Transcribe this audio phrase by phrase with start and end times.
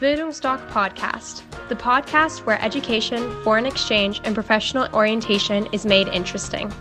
[0.00, 6.72] Bildungsdoc Podcast, the podcast where education, foreign exchange, and professional orientation is made interesting.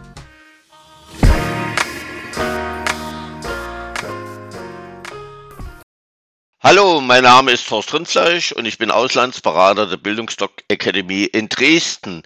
[6.60, 12.22] Hallo, mein Name ist Horst Rindfleisch und ich bin Auslandsberater der Bildungsdoc Academy in Dresden.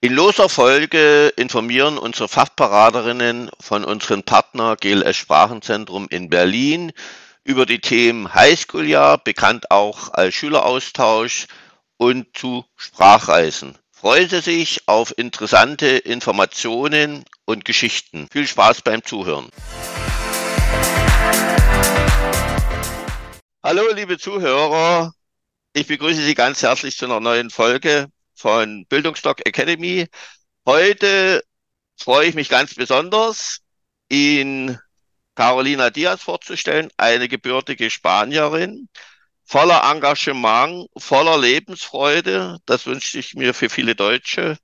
[0.00, 6.90] In loser Folge informieren unsere Fachberaterinnen von unserem Partner GLS Sprachenzentrum in Berlin
[7.44, 11.46] über die Themen Highschool-Jahr, bekannt auch als Schüleraustausch
[11.96, 13.78] und zu Sprachreisen.
[13.90, 18.28] Freuen Sie sich auf interessante Informationen und Geschichten.
[18.32, 19.48] Viel Spaß beim Zuhören.
[23.62, 25.12] Hallo, liebe Zuhörer.
[25.72, 30.08] Ich begrüße Sie ganz herzlich zu einer neuen Folge von Bildungsstock Academy.
[30.66, 31.42] Heute
[31.96, 33.60] freue ich mich ganz besonders,
[34.08, 34.78] Ihnen
[35.34, 38.88] Carolina Diaz vorzustellen, eine gebürtige Spanierin,
[39.44, 42.58] voller Engagement, voller Lebensfreude.
[42.66, 44.58] Das wünsche ich mir für viele Deutsche.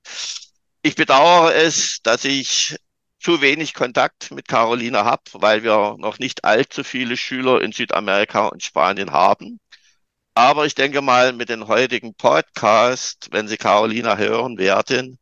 [0.81, 2.77] Ich bedauere es, dass ich
[3.19, 8.47] zu wenig Kontakt mit Carolina habe, weil wir noch nicht allzu viele Schüler in Südamerika
[8.47, 9.59] und Spanien haben.
[10.35, 15.19] Aber ich denke mal, mit dem heutigen Podcast, wenn Sie Carolina hören werden,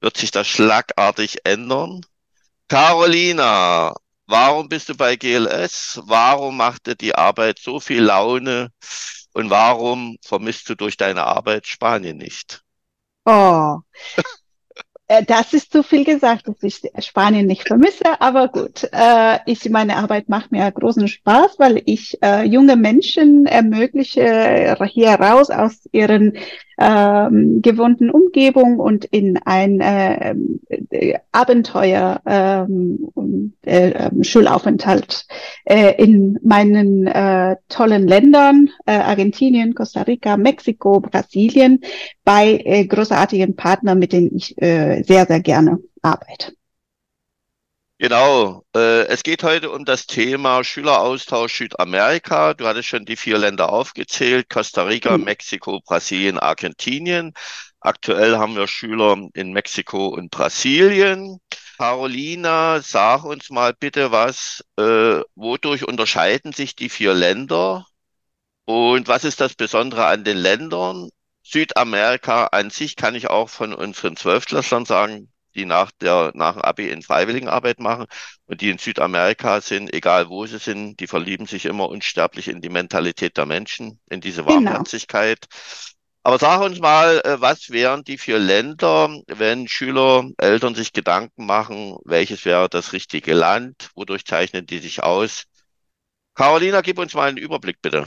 [0.00, 2.02] wird sich das schlagartig ändern.
[2.68, 3.94] Carolina,
[4.28, 6.00] warum bist du bei GLS?
[6.04, 8.68] Warum macht dir die Arbeit so viel Laune?
[9.32, 12.62] Und warum vermisst du durch deine Arbeit Spanien nicht?
[13.24, 13.78] Oh,
[15.08, 18.88] äh, das ist zu viel gesagt, dass ich Spanien nicht vermisse, aber gut.
[18.92, 25.10] Äh, ich, meine Arbeit macht mir großen Spaß, weil ich äh, junge Menschen ermögliche, hier
[25.10, 26.38] raus aus ihren
[26.78, 30.34] ähm, gewohnten Umgebung und in ein äh,
[30.90, 35.26] äh, Abenteuer ähm, äh, ähm, Schulaufenthalt
[35.64, 41.80] äh, in meinen äh, tollen Ländern, Argentinien, Costa Rica, Mexiko, Brasilien,
[42.24, 46.57] bei großartigen Partnern, mit denen ich sehr, sehr gerne arbeite.
[48.00, 52.54] Genau, äh, es geht heute um das Thema Schüleraustausch Südamerika.
[52.54, 55.24] Du hattest schon die vier Länder aufgezählt, Costa Rica, mhm.
[55.24, 57.34] Mexiko, Brasilien, Argentinien.
[57.80, 61.40] Aktuell haben wir Schüler in Mexiko und Brasilien.
[61.76, 67.86] Carolina, sag uns mal bitte was, äh, wodurch unterscheiden sich die vier Länder
[68.64, 71.10] und was ist das Besondere an den Ländern?
[71.42, 76.62] Südamerika an sich kann ich auch von unseren Zwölftklässlern sagen, die nach der nach dem
[76.62, 78.06] Abi in Freiwilligenarbeit machen
[78.46, 82.60] und die in Südamerika sind, egal wo sie sind, die verlieben sich immer unsterblich in
[82.60, 84.46] die Mentalität der Menschen, in diese.
[84.46, 85.46] Warmherzigkeit.
[85.50, 85.98] Genau.
[86.22, 91.46] Aber sag uns mal, äh, was wären die vier Länder, wenn Schüler, Eltern sich Gedanken
[91.46, 95.44] machen, welches wäre das richtige Land, wodurch zeichnen die sich aus?
[96.34, 98.06] Carolina, gib uns mal einen Überblick bitte.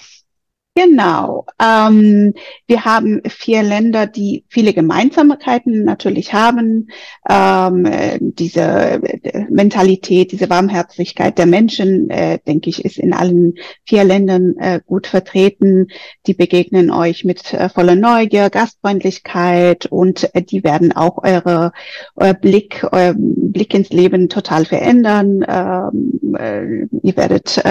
[0.73, 1.45] Genau.
[1.61, 2.33] Ähm,
[2.65, 6.87] wir haben vier Länder, die viele Gemeinsamkeiten natürlich haben.
[7.29, 7.85] Ähm,
[8.21, 13.55] diese äh, Mentalität, diese Warmherzigkeit der Menschen, äh, denke ich, ist in allen
[13.85, 15.87] vier Ländern äh, gut vertreten.
[16.25, 21.73] Die begegnen euch mit äh, voller Neugier, Gastfreundlichkeit und äh, die werden auch eure
[22.15, 25.45] euer Blick, euer Blick ins Leben total verändern.
[25.45, 27.61] Ähm, äh, ihr werdet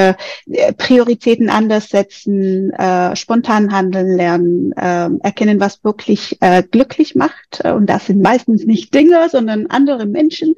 [0.76, 7.64] Prioritäten anders setzen äh, spontan handeln lernen, äh, erkennen, was wirklich äh, glücklich macht.
[7.64, 10.54] Und das sind meistens nicht Dinge, sondern andere Menschen.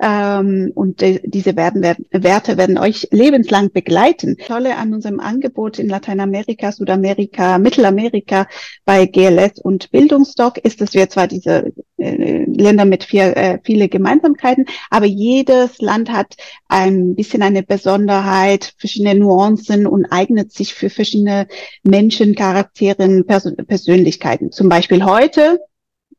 [0.00, 4.36] Ähm, und de, diese werden, werden, Werte werden euch lebenslang begleiten.
[4.36, 8.46] Tolle an unserem Angebot in Lateinamerika, Südamerika, Mittelamerika
[8.84, 13.88] bei GLS und Bildungsdoc ist, dass wir zwar diese äh, Länder mit vier, äh, viele
[13.88, 16.36] Gemeinsamkeiten, aber jedes Land hat
[16.68, 21.46] ein bisschen eine Besonderheit, verschiedene Nuancen und eignet sich für verschiedene
[21.82, 24.52] Menschen, Charakteren, Pers Persönlichkeiten.
[24.52, 25.60] Zum Beispiel heute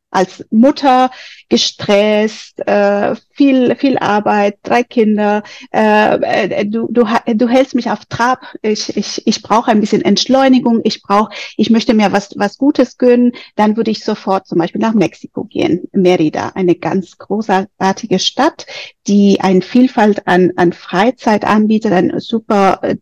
[0.10, 1.12] als Mutter
[1.50, 5.44] gestresst, äh, viel viel Arbeit, drei Kinder.
[5.72, 8.40] Äh, äh, du du du hältst mich auf Trab.
[8.62, 10.82] Ich ich ich brauche ein bisschen Entschleunigung.
[10.84, 13.34] Ich brauche ich möchte mir was was Gutes gönnen.
[13.56, 15.88] Dann würde ich sofort zum Beispiel nach Mexiko gehen.
[15.92, 18.66] Merida, eine ganz großartige Stadt,
[19.08, 22.96] die eine Vielfalt an an Freizeit anbietet, ein super äh,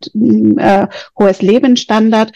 [0.57, 0.87] äh
[1.17, 2.31] hohes Lebensstandard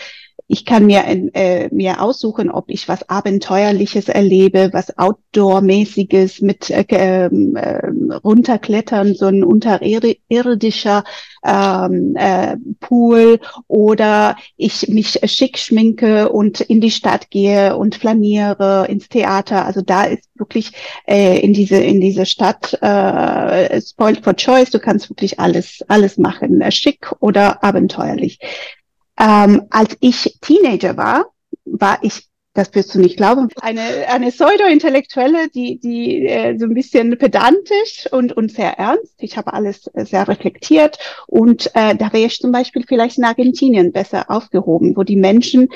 [0.51, 6.85] ich kann mir, äh, mir aussuchen, ob ich was Abenteuerliches erlebe, was Outdoor-mäßiges mit äh,
[6.89, 7.29] äh,
[8.23, 11.03] runterklettern, so ein unterirdischer
[11.45, 18.87] ähm, äh, Pool oder ich mich schick schminke und in die Stadt gehe und flaniere
[18.89, 19.67] ins Theater.
[19.67, 20.71] Also da ist wirklich
[21.07, 24.71] äh, in diese in diese Stadt äh, spoiled for choice.
[24.71, 28.39] Du kannst wirklich alles alles machen, schick oder abenteuerlich.
[29.19, 31.25] Ähm, als ich Teenager war,
[31.65, 36.73] war ich das wirst du nicht glauben, eine, eine Pseudo-Intellektuelle, die, die äh, so ein
[36.73, 39.13] bisschen pedantisch und, und sehr ernst.
[39.19, 43.91] Ich habe alles sehr reflektiert und äh, da wäre ich zum Beispiel vielleicht in Argentinien
[43.91, 45.69] besser aufgehoben, wo die Menschen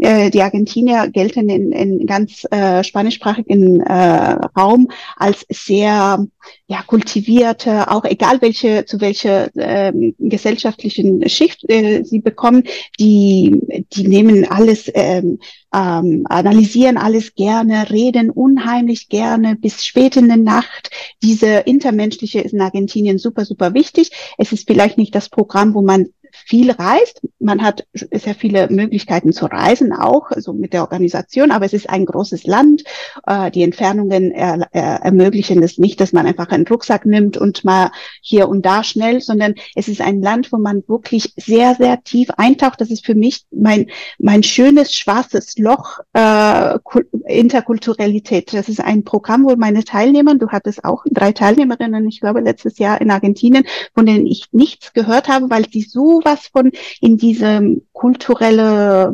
[0.00, 6.26] äh, die Argentinier gelten in, in ganz äh, spanischsprachigen äh, Raum als sehr
[6.68, 12.64] ja kultivierte, auch egal welche zu welcher äh, gesellschaftlichen Schicht äh, sie bekommen,
[12.98, 15.38] die die nehmen alles ähm,
[15.76, 20.90] ähm, analysieren alles gerne, reden unheimlich gerne bis spät in der Nacht.
[21.22, 24.10] Diese intermenschliche ist in Argentinien super, super wichtig.
[24.38, 26.06] Es ist vielleicht nicht das Programm, wo man
[26.46, 27.22] viel reist.
[27.40, 31.90] Man hat sehr viele Möglichkeiten zu reisen, auch also mit der Organisation, aber es ist
[31.90, 32.84] ein großes Land.
[33.26, 37.64] Äh, die Entfernungen er, er, ermöglichen es nicht, dass man einfach einen Rucksack nimmt und
[37.64, 37.90] mal
[38.20, 42.30] hier und da schnell, sondern es ist ein Land, wo man wirklich sehr, sehr tief
[42.36, 42.80] eintaucht.
[42.80, 43.90] Das ist für mich mein,
[44.20, 46.78] mein schönes schwarzes Loch äh,
[47.26, 48.52] Interkulturalität.
[48.54, 52.78] Das ist ein Programm, wo meine Teilnehmer, du hattest auch drei Teilnehmerinnen, ich glaube letztes
[52.78, 53.64] Jahr in Argentinien,
[53.94, 59.12] von denen ich nichts gehört habe, weil sie so was von in diesem kulturelle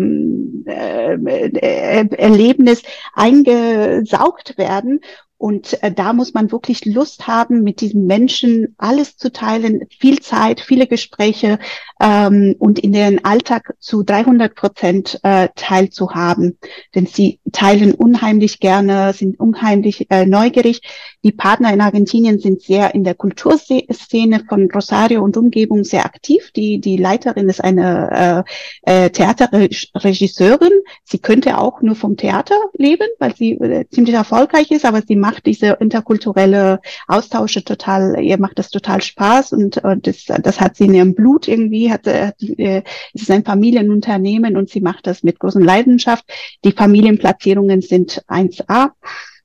[0.66, 2.82] äh, äh, Erlebnis
[3.14, 5.00] eingesaugt werden.
[5.42, 10.20] Und äh, da muss man wirklich Lust haben, mit diesen Menschen alles zu teilen, viel
[10.20, 11.58] Zeit, viele Gespräche
[12.02, 16.58] ähm, und in den Alltag zu 300 Prozent äh, teilzuhaben.
[16.94, 20.82] Denn sie teilen unheimlich gerne, sind unheimlich äh, neugierig.
[21.22, 26.50] Die Partner in Argentinien sind sehr in der Kulturszene von Rosario und Umgebung sehr aktiv.
[26.56, 28.44] Die, die Leiterin ist eine
[28.84, 30.72] äh, äh, Theaterregisseurin.
[31.04, 35.16] Sie könnte auch nur vom Theater leben, weil sie äh, ziemlich erfolgreich ist, aber sie
[35.16, 40.76] macht diese interkulturelle Austausche total, ihr macht das total Spaß und, und das, das hat
[40.76, 42.82] sie in ihrem Blut irgendwie, hat, hat äh,
[43.14, 46.24] es ist ein Familienunternehmen und sie macht das mit großer Leidenschaft.
[46.64, 48.90] Die Familienplatzierungen sind 1A.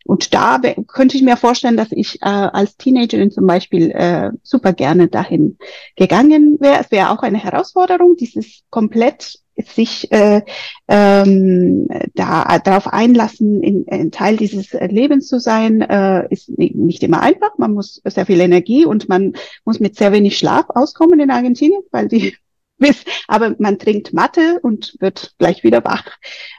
[0.08, 4.72] Und da könnte ich mir vorstellen, dass ich äh, als Teenagerin zum Beispiel äh, super
[4.74, 5.58] gerne dahin
[5.96, 6.80] gegangen wäre.
[6.80, 10.44] Es wäre auch eine Herausforderung, dieses komplett sich äh,
[10.88, 17.22] ähm, da darauf einlassen, in, in Teil dieses Lebens zu sein, äh, ist nicht immer
[17.22, 17.58] einfach.
[17.58, 19.34] Man muss sehr viel Energie und man
[19.66, 22.36] muss mit sehr wenig Schlaf auskommen in Argentinien, weil die
[23.28, 26.06] aber man trinkt Mathe und wird gleich wieder wach.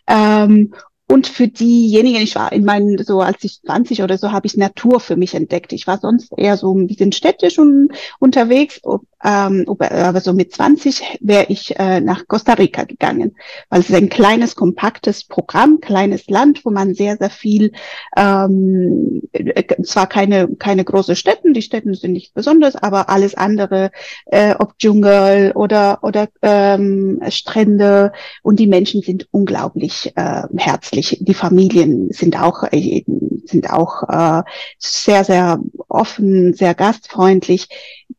[0.07, 0.75] Ähm,
[1.11, 4.59] und für diejenigen, ich war in meinen, so als ich 20 oder so, habe ich
[4.59, 5.73] Natur für mich entdeckt.
[5.73, 8.79] Ich war sonst eher so ein bisschen städtisch und unterwegs,
[9.25, 13.37] ähm, aber so mit 20 wäre ich äh, nach Costa Rica gegangen,
[13.71, 17.73] weil es ist ein kleines, kompaktes Programm, kleines Land, wo man sehr, sehr viel,
[18.15, 23.93] ähm, äh, zwar keine, keine große Städten, die Städten sind nicht besonders, aber alles andere,
[24.27, 28.13] äh, ob Dschungel oder, oder ähm, Strände
[28.43, 30.98] und die Menschen sind unglaublich äh, herzlich.
[31.01, 33.05] Die Familien sind auch, äh,
[33.45, 34.43] sind auch äh,
[34.79, 35.59] sehr, sehr
[35.89, 37.69] offen, sehr gastfreundlich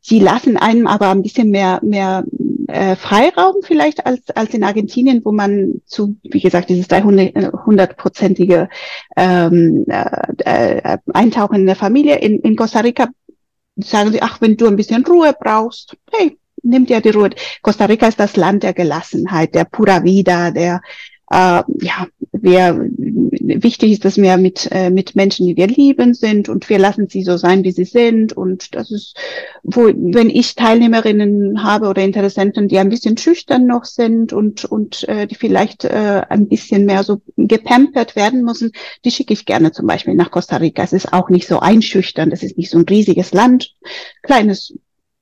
[0.10, 2.24] die lassen einem aber ein bisschen mehr, mehr
[2.68, 8.70] äh, Freiraum vielleicht als, als in Argentinien, wo man zu, wie gesagt, dieses 300-prozentige
[9.16, 12.18] ähm, äh, äh, Eintauchen in der Familie.
[12.18, 13.08] In, in Costa Rica
[13.78, 17.30] sagen sie, ach, wenn du ein bisschen Ruhe brauchst, hey, nimm dir die Ruhe.
[17.62, 20.82] Costa Rica ist das Land der Gelassenheit, der pura vida, der
[21.32, 22.08] äh, ja,
[22.42, 22.90] wir,
[23.64, 27.08] wichtig ist, dass wir mit, äh, mit Menschen, die wir lieben, sind und wir lassen
[27.08, 28.34] sie so sein, wie sie sind.
[28.34, 29.16] Und das ist,
[29.64, 35.08] wo, wenn ich Teilnehmerinnen habe oder Interessenten, die ein bisschen schüchtern noch sind und, und
[35.08, 38.72] äh, die vielleicht äh, ein bisschen mehr so gepampert werden müssen,
[39.06, 40.84] die schicke ich gerne zum Beispiel nach Costa Rica.
[40.84, 43.76] Es ist auch nicht so einschüchtern, das ist nicht so ein riesiges Land,
[44.22, 44.74] kleines,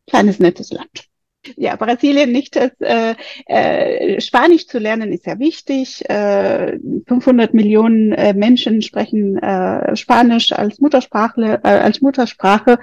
[0.08, 1.08] kleines, nettes Land.
[1.56, 6.08] Ja, Brasilien nicht äh, äh, Spanisch zu lernen ist ja wichtig.
[6.10, 12.80] Äh, 500 Millionen äh, Menschen sprechen äh, Spanisch als Muttersprache, äh, als Muttersprache.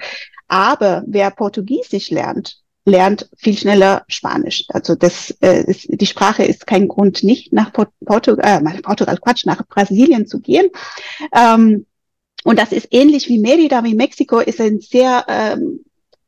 [0.49, 4.65] Aber wer Portugiesisch lernt, lernt viel schneller Spanisch.
[4.69, 9.19] Also das äh, ist, die Sprache ist kein Grund, nicht nach Port Portugal, äh, Portugal,
[9.19, 10.67] Quatsch, nach Brasilien zu gehen.
[11.35, 11.87] Ähm,
[12.45, 15.81] und das ist ähnlich wie Merida, wie Mexiko, ist ein sehr ähm,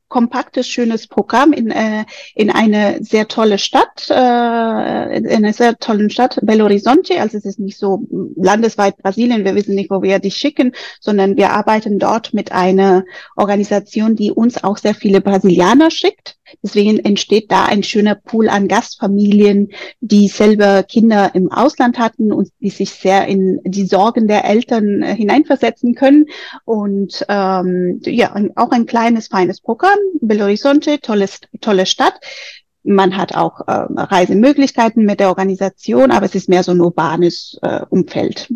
[0.09, 6.11] kompaktes, schönes Programm in, äh, in eine sehr tolle Stadt, äh, in einer sehr tollen
[6.11, 7.21] Stadt, Belo Horizonte.
[7.21, 11.37] Also es ist nicht so landesweit Brasilien, wir wissen nicht, wo wir dich schicken, sondern
[11.37, 13.05] wir arbeiten dort mit einer
[13.37, 16.37] Organisation, die uns auch sehr viele Brasilianer schickt.
[16.63, 19.71] Deswegen entsteht da ein schöner Pool an Gastfamilien,
[20.01, 25.03] die selber Kinder im Ausland hatten und die sich sehr in die Sorgen der Eltern
[25.03, 26.27] äh, hineinversetzen können.
[26.65, 29.99] Und ähm, ja, auch ein kleines, feines Programm.
[30.21, 32.21] Belo Horizonte, tolles, tolle Stadt
[32.83, 37.59] Man hat auch äh, Reisemöglichkeiten mit der Organisation, aber es ist mehr so ein urbanes
[37.63, 38.49] äh, Umfeld.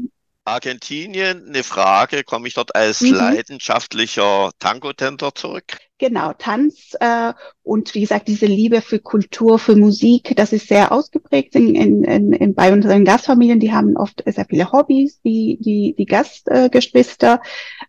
[0.45, 3.15] Argentinien, eine Frage, komme ich dort als mhm.
[3.15, 5.79] leidenschaftlicher Tango-Tänzer zurück?
[6.01, 10.93] Genau, Tanz äh, und wie gesagt, diese Liebe für Kultur, für Musik, das ist sehr
[10.93, 13.61] ausgeprägt in, in, in, in bei unseren Gastfamilien.
[13.61, 17.43] Die haben oft sehr viele Hobbys, die, die, die Gastgeschwister.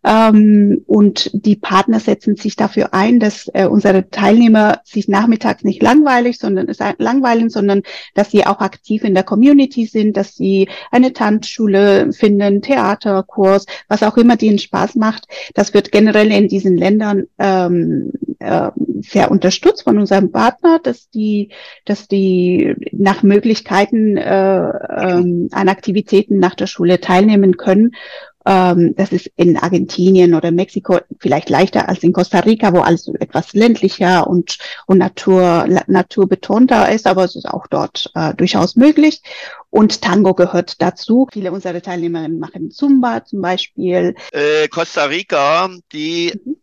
[0.03, 5.81] Ähm, und die Partner setzen sich dafür ein, dass äh, unsere Teilnehmer sich nachmittags nicht
[5.81, 7.81] langweilig, sondern langweilen, sondern
[8.13, 14.03] dass sie auch aktiv in der Community sind, dass sie eine Tanzschule finden, Theaterkurs, was
[14.03, 15.27] auch immer denen Spaß macht.
[15.53, 18.00] Das wird generell in diesen Ländern ähm,
[18.39, 21.50] äh, sehr unterstützt von unserem Partner, dass die,
[21.86, 27.91] dass die nach Möglichkeiten äh, ähm, an Aktivitäten nach der Schule teilnehmen können.
[28.46, 33.08] Ähm, das ist in Argentinien oder Mexiko vielleicht leichter als in Costa Rica, wo alles
[33.20, 39.22] etwas ländlicher und, und Natur, naturbetonter ist, aber es ist auch dort äh, durchaus möglich.
[39.70, 41.27] Und Tango gehört dazu.
[41.31, 44.15] Viele unserer Teilnehmerinnen machen Zumba zum Beispiel.
[44.31, 46.60] Äh, Costa Rica, die mhm.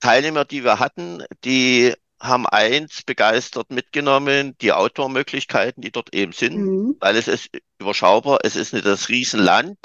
[0.00, 6.56] Teilnehmer, die wir hatten, die haben eins begeistert mitgenommen, die Outdoor-Möglichkeiten, die dort eben sind,
[6.56, 6.96] mhm.
[7.00, 9.78] weil es ist überschaubar, es ist nicht das Riesenland.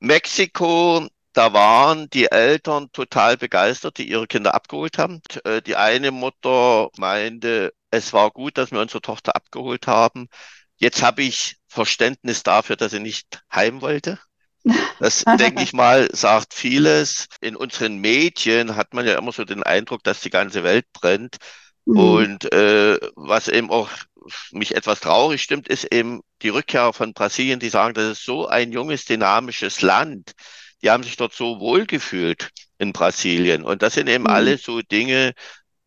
[0.00, 5.20] Mexiko, da waren die Eltern total begeistert, die ihre Kinder abgeholt haben.
[5.44, 10.28] Äh, die eine Mutter meinte, es war gut, dass wir unsere Tochter abgeholt haben.
[10.76, 14.18] Jetzt habe ich Verständnis dafür, dass sie nicht heim wollte.
[15.00, 17.26] Das, denke ich mal, sagt vieles.
[17.40, 21.36] In unseren Medien hat man ja immer so den Eindruck, dass die ganze Welt brennt.
[21.84, 21.98] Mhm.
[21.98, 23.88] Und äh, was eben auch
[24.50, 28.46] mich etwas traurig stimmt, ist eben die Rückkehr von Brasilien, die sagen, das ist so
[28.46, 30.32] ein junges, dynamisches Land.
[30.82, 33.64] Die haben sich dort so wohl gefühlt in Brasilien.
[33.64, 34.30] Und das sind eben mhm.
[34.30, 35.32] alle so Dinge,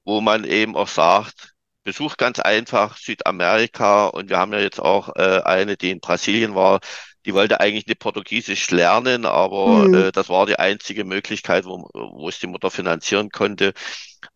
[0.03, 4.07] wo man eben auch sagt, besucht ganz einfach Südamerika.
[4.07, 6.79] Und wir haben ja jetzt auch äh, eine, die in Brasilien war,
[7.25, 9.93] die wollte eigentlich nicht Portugiesisch lernen, aber mhm.
[9.93, 13.73] äh, das war die einzige Möglichkeit, wo, wo es die Mutter finanzieren konnte.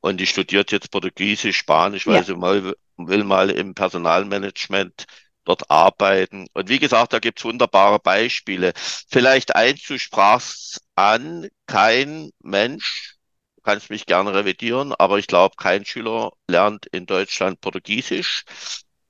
[0.01, 2.23] Und die studiert jetzt Portugiesisch, Spanisch, weil ja.
[2.23, 5.05] sie mal, will mal im Personalmanagement
[5.45, 6.47] dort arbeiten.
[6.53, 8.73] Und wie gesagt, da gibt's wunderbare Beispiele.
[8.75, 13.15] Vielleicht eins, du sprachst an, kein Mensch,
[13.55, 18.43] du kannst mich gerne revidieren, aber ich glaube, kein Schüler lernt in Deutschland Portugiesisch.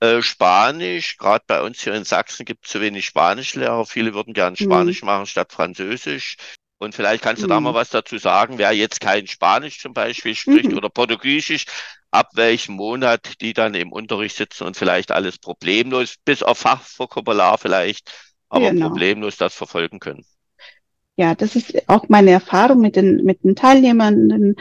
[0.06, 3.86] Äh, Spanisch, gerade bei uns hier in Sachsen gibt es zu wenig Spanischlehrer.
[3.86, 4.64] Viele würden gerne mhm.
[4.64, 5.08] Spanisch mhm.
[5.08, 6.38] machen statt Französisch.
[6.78, 7.52] Und vielleicht kannst du mhm.
[7.52, 10.78] da mal was dazu sagen, wer jetzt kein Spanisch zum Beispiel spricht mhm.
[10.78, 11.66] oder Portugiesisch,
[12.12, 17.58] ab welchem Monat die dann im Unterricht sitzen und vielleicht alles problemlos, bis auf Fachvokabular
[17.58, 18.12] vielleicht,
[18.50, 18.90] aber genau.
[18.90, 20.26] problemlos das verfolgen können.
[21.18, 24.56] Ja, das ist auch meine Erfahrung mit den, mit den Teilnehmern,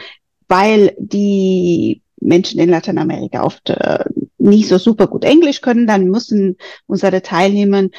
[0.47, 4.05] weil die Menschen in Lateinamerika oft äh,
[4.37, 6.57] nicht so super gut Englisch können, dann müssen
[6.87, 7.89] unsere Teilnehmer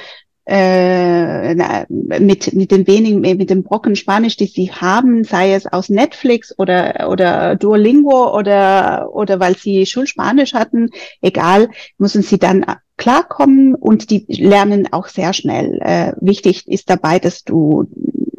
[0.47, 1.85] äh,
[2.21, 6.55] mit, mit dem wenigen, mit dem Brocken Spanisch, die sie haben, sei es aus Netflix
[6.57, 11.69] oder, oder Duolingo oder, oder weil sie Schulspanisch hatten, egal,
[11.99, 12.65] müssen sie dann
[12.97, 15.81] klarkommen und die lernen auch sehr schnell.
[15.81, 17.89] Äh, wichtig ist dabei, dass du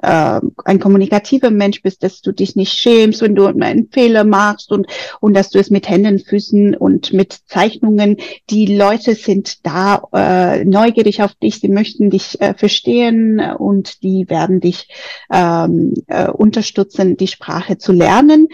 [0.01, 4.71] äh, ein kommunikativer Mensch bist, dass du dich nicht schämst, wenn du einen Fehler machst
[4.71, 4.87] und,
[5.19, 8.17] und dass du es mit Händen, Füßen und mit Zeichnungen,
[8.49, 14.29] die Leute sind da äh, neugierig auf dich, sie möchten dich äh, verstehen und die
[14.29, 14.89] werden dich
[15.31, 18.47] ähm, äh, unterstützen, die Sprache zu lernen.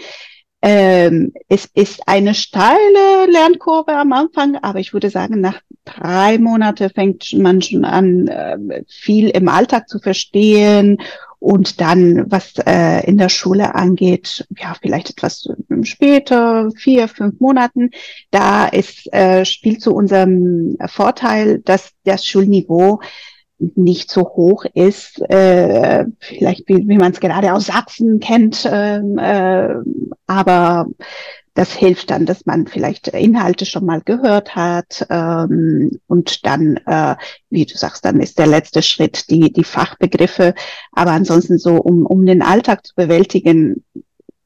[0.66, 6.88] Ähm, es ist eine steile Lernkurve am Anfang, aber ich würde sagen, nach drei Monaten
[6.88, 11.02] fängt man schon an, äh, viel im Alltag zu verstehen
[11.44, 15.46] und dann, was äh, in der Schule angeht, ja, vielleicht etwas
[15.82, 17.90] später, vier, fünf Monaten,
[18.30, 23.00] da ist, äh, spielt zu unserem Vorteil, dass das Schulniveau
[23.58, 28.96] nicht so hoch ist, äh, vielleicht wie, wie man es gerade aus Sachsen kennt, äh,
[29.00, 29.74] äh,
[30.26, 30.86] aber
[31.54, 37.14] das hilft dann, dass man vielleicht Inhalte schon mal gehört hat ähm, und dann, äh,
[37.48, 40.54] wie du sagst, dann ist der letzte Schritt die, die Fachbegriffe.
[40.92, 43.84] Aber ansonsten so, um, um den Alltag zu bewältigen,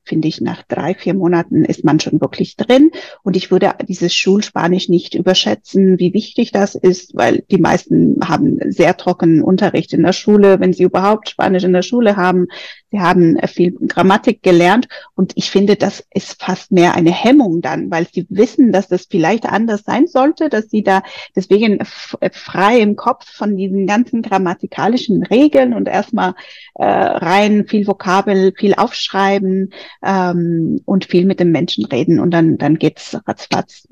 [0.09, 2.91] finde ich, nach drei, vier Monaten ist man schon wirklich drin.
[3.23, 8.59] Und ich würde dieses Schulspanisch nicht überschätzen, wie wichtig das ist, weil die meisten haben
[8.73, 12.49] sehr trockenen Unterricht in der Schule, wenn sie überhaupt Spanisch in der Schule haben.
[12.91, 17.91] Sie haben viel Grammatik gelernt und ich finde, das ist fast mehr eine Hemmung dann,
[17.91, 21.03] weil sie wissen, dass das vielleicht anders sein sollte, dass sie da
[21.37, 26.35] deswegen frei im Kopf von diesen ganzen grammatikalischen Regeln und erstmal
[26.75, 32.57] äh, rein viel Vokabel, viel aufschreiben ähm, und viel mit dem Menschen reden und dann,
[32.57, 33.87] dann geht's ratzfatz.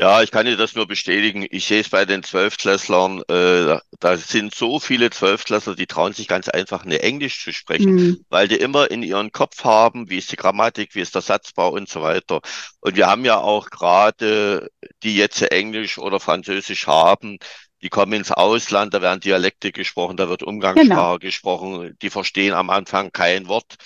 [0.00, 1.46] Ja, ich kann dir das nur bestätigen.
[1.50, 3.20] Ich sehe es bei den Zwölftklässlern.
[3.28, 7.94] Äh, da sind so viele Zwölftklässler, die trauen sich ganz einfach eine Englisch zu sprechen,
[7.94, 8.24] mhm.
[8.30, 11.68] weil die immer in ihren Kopf haben, wie ist die Grammatik, wie ist der Satzbau
[11.68, 12.40] und so weiter.
[12.80, 14.70] Und wir haben ja auch gerade,
[15.02, 17.38] die jetzt Englisch oder Französisch haben,
[17.82, 21.18] die kommen ins Ausland, da werden Dialekte gesprochen, da wird Umgangssprache genau.
[21.18, 23.76] gesprochen, die verstehen am Anfang kein Wort.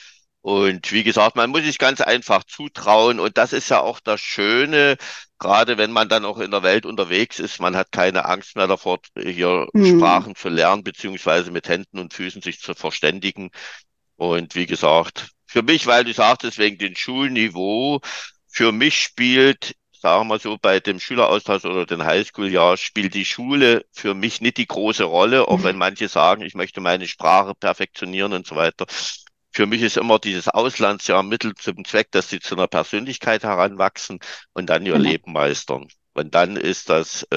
[0.44, 3.18] Und wie gesagt, man muss sich ganz einfach zutrauen.
[3.18, 4.98] Und das ist ja auch das Schöne,
[5.38, 7.62] gerade wenn man dann auch in der Welt unterwegs ist.
[7.62, 9.96] Man hat keine Angst mehr davor, hier mhm.
[9.96, 13.52] Sprachen zu lernen, beziehungsweise mit Händen und Füßen sich zu verständigen.
[14.16, 18.02] Und wie gesagt, für mich, weil du sagtest, wegen dem Schulniveau,
[18.46, 23.86] für mich spielt, sagen wir so, bei dem Schüleraustausch oder dem Highschool-Jahr spielt die Schule
[23.92, 25.64] für mich nicht die große Rolle, auch mhm.
[25.64, 28.84] wenn manche sagen, ich möchte meine Sprache perfektionieren und so weiter.
[29.54, 34.18] Für mich ist immer dieses Auslandsjahr Mittel zum Zweck, dass sie zu einer Persönlichkeit heranwachsen
[34.52, 35.02] und dann ihr mhm.
[35.02, 35.86] Leben meistern.
[36.12, 37.36] Und dann ist das äh,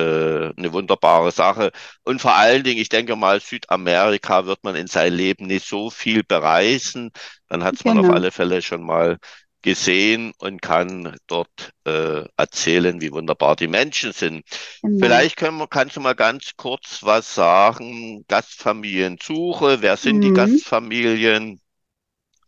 [0.55, 1.71] eine wunderbare Sache.
[2.03, 5.89] Und vor allen Dingen, ich denke mal, Südamerika wird man in sein Leben nicht so
[5.91, 7.11] viel bereisen.
[7.49, 7.93] Dann hat genau.
[7.93, 8.15] man auf genau.
[8.15, 9.17] alle Fälle schon mal
[9.61, 14.43] gesehen und kann dort äh, erzählen, wie wunderbar die Menschen sind.
[14.81, 15.05] Genau.
[15.05, 18.25] Vielleicht können wir, kannst du mal ganz kurz was sagen.
[18.27, 20.21] Gastfamiliensuche, wer sind mhm.
[20.21, 21.61] die Gastfamilien?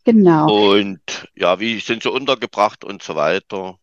[0.04, 0.72] Genau.
[0.72, 1.00] Und
[1.34, 3.76] ja, wie sind sie untergebracht und so weiter.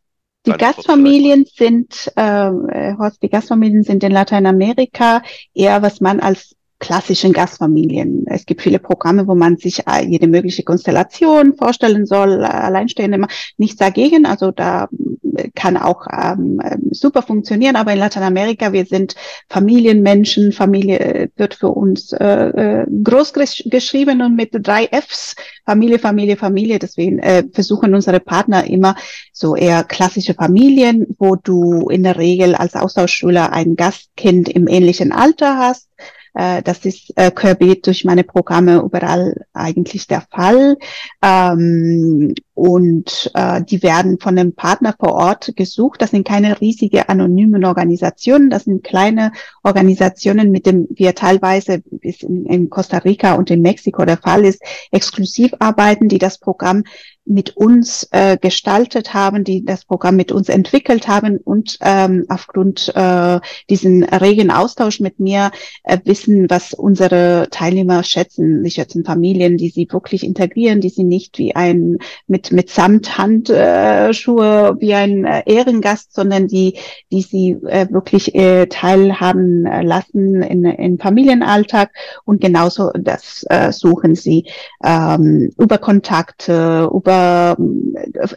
[0.45, 2.51] Die Ganz Gastfamilien sind, äh,
[2.97, 5.21] Horst, die Gastfamilien sind in Lateinamerika
[5.53, 8.25] eher, was man als klassischen Gastfamilien.
[8.27, 13.25] Es gibt viele Programme, wo man sich äh, jede mögliche Konstellation vorstellen soll, alleinstehende,
[13.57, 14.25] nichts dagegen.
[14.25, 14.87] Also da
[15.35, 17.75] äh, kann auch ähm, ähm, super funktionieren.
[17.75, 19.15] Aber in Lateinamerika, wir sind
[19.49, 20.51] Familienmenschen.
[20.51, 23.33] Familie äh, wird für uns äh, groß
[23.65, 25.35] geschrieben und mit drei Fs.
[25.65, 26.77] Familie, Familie, Familie.
[26.77, 28.95] Deswegen äh, versuchen unsere Partner immer
[29.33, 35.11] so eher klassische Familien, wo du in der Regel als Austauschschüler ein Gastkind im ähnlichen
[35.11, 35.87] Alter hast
[36.37, 40.77] äh, das ist äh, querbeet durch meine Programme überall eigentlich der Fall.
[41.21, 46.01] Ähm, und äh, die werden von einem Partner vor Ort gesucht.
[46.01, 52.09] Das sind keine riesige anonymen Organisationen, das sind kleine Organisationen, mit denen wir teilweise, wie
[52.09, 56.39] es in, in Costa Rica und in Mexiko der Fall ist, exklusiv arbeiten, die das
[56.39, 56.83] Programm
[57.27, 62.91] mit uns äh, gestaltet haben, die das Programm mit uns entwickelt haben und ähm, aufgrund
[62.95, 63.39] äh,
[63.69, 65.51] diesen regen Austausch mit mir
[65.83, 68.63] äh, wissen, was unsere Teilnehmer schätzen.
[68.63, 69.03] Sie schätzen
[69.47, 74.93] Familien, die sie wirklich integrieren, die sie nicht wie ein mit mit Samthandschuhe äh, wie
[74.93, 76.77] ein äh, Ehrengast, sondern die
[77.11, 81.91] die sie äh, wirklich äh, teilhaben äh, lassen in, in Familienalltag.
[82.25, 84.45] Und genauso das äh, suchen sie
[84.83, 87.57] ähm, über Kontakte, über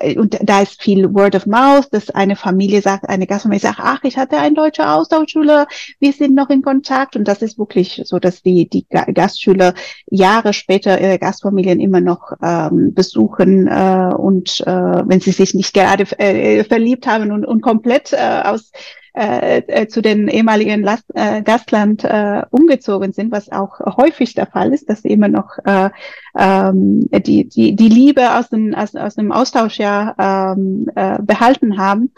[0.01, 3.81] äh, und da ist viel Word of Mouth, dass eine Familie sagt, eine Gastfamilie sagt,
[3.81, 5.67] ach, ich hatte einen deutschen Austauschschüler,
[5.99, 7.17] wir sind noch in Kontakt.
[7.17, 9.75] Und das ist wirklich so, dass die, die Gastschüler
[10.11, 15.75] Jahre später ihre Gastfamilien immer noch ähm, besuchen äh, und äh, wenn sie sich nicht
[15.75, 18.73] gerade äh, verliebt haben und, und komplett äh, aus
[19.21, 24.47] äh, äh, zu den ehemaligen Last, äh, Gastland äh, umgezogen sind, was auch häufig der
[24.47, 25.91] Fall ist, dass immer noch äh,
[26.39, 31.77] ähm, die, die, die Liebe aus dem, aus, aus dem Austausch ja ähm, äh, behalten
[31.77, 32.13] haben.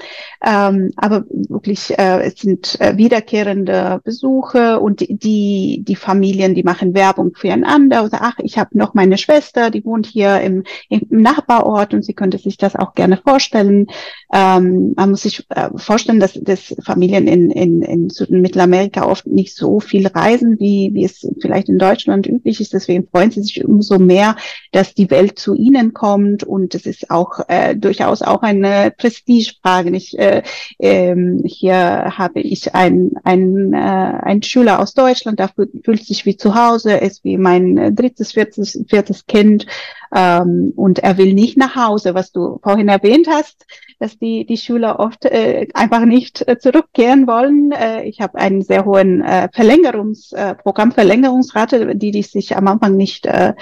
[0.44, 6.62] Ähm, aber wirklich, äh, es sind äh, wiederkehrende Besuche und die, die, die Familien, die
[6.62, 11.02] machen Werbung füreinander oder ach, ich habe noch meine Schwester, die wohnt hier im, im
[11.10, 13.86] Nachbarort und sie könnte sich das auch gerne vorstellen.
[14.32, 19.06] Ähm, man muss sich äh, vorstellen, dass das Familien in, in, in Süd- und Mittelamerika
[19.06, 22.74] oft nicht so viel reisen, wie, wie es vielleicht in Deutschland üblich ist.
[22.74, 24.36] Deswegen freuen sie sich umso mehr,
[24.72, 26.44] dass die Welt zu ihnen kommt.
[26.44, 29.96] Und es ist auch äh, durchaus auch eine Prestigefrage.
[29.96, 30.42] Ich, äh,
[30.78, 35.50] ähm, hier habe ich einen ein, äh, ein Schüler aus Deutschland, der
[35.84, 39.66] fühlt sich wie zu Hause, ist wie mein drittes, viertes, viertes Kind.
[40.14, 43.64] Ähm, und er will nicht nach Hause, was du vorhin erwähnt hast
[44.02, 47.72] dass die, die Schüler oft äh, einfach nicht äh, zurückkehren wollen.
[47.72, 52.96] Äh, ich habe einen sehr hohen äh, Verlängerungs, äh, Programmverlängerungsrate, die, die sich am Anfang
[52.96, 53.54] nicht, äh,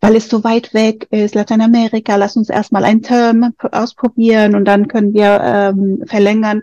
[0.00, 4.88] weil es so weit weg ist, Lateinamerika, lass uns erstmal ein Term ausprobieren und dann
[4.88, 6.62] können wir ähm, verlängern,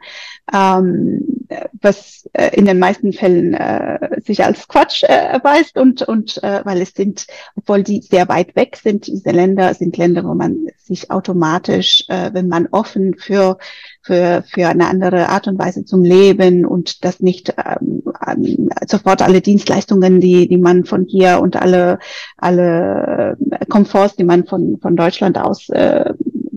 [0.52, 1.34] ähm,
[1.82, 6.62] was äh, in den meisten Fällen äh, sich als Quatsch äh, erweist und, und äh,
[6.64, 10.68] weil es sind, obwohl die sehr weit weg sind, diese Länder sind Länder, wo man
[10.78, 13.58] sich automatisch, äh, wenn man offen für,
[14.02, 19.22] für, für eine andere Art und Weise zum Leben und das nicht ähm, ähm, sofort
[19.22, 22.00] alle Dienstleistungen, die, die man von hier und alle,
[22.38, 23.38] alle
[23.70, 26.14] Komforts, die man von, von Deutschland aus äh,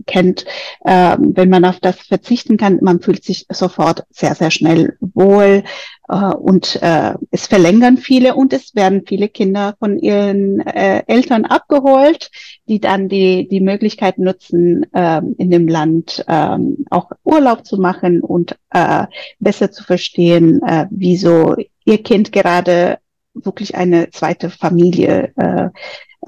[0.07, 0.45] kennt,
[0.83, 5.63] äh, wenn man auf das verzichten kann, man fühlt sich sofort sehr, sehr schnell wohl
[6.09, 11.45] äh, und äh, es verlängern viele und es werden viele Kinder von ihren äh, Eltern
[11.45, 12.31] abgeholt,
[12.67, 16.57] die dann die, die Möglichkeit nutzen, äh, in dem Land äh,
[16.89, 19.05] auch Urlaub zu machen und äh,
[19.39, 22.97] besser zu verstehen, äh, wieso ihr Kind gerade
[23.33, 25.69] wirklich eine zweite Familie äh,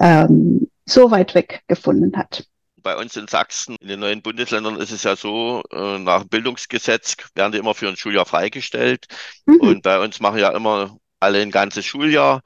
[0.00, 2.46] ähm, so weit weg gefunden hat.
[2.82, 7.16] Bei uns in Sachsen, in den neuen Bundesländern ist es ja so, äh, nach Bildungsgesetz
[7.34, 9.06] werden die immer für ein Schuljahr freigestellt.
[9.46, 9.60] Mhm.
[9.60, 12.42] Und bei uns machen ja immer alle ein ganzes Schuljahr.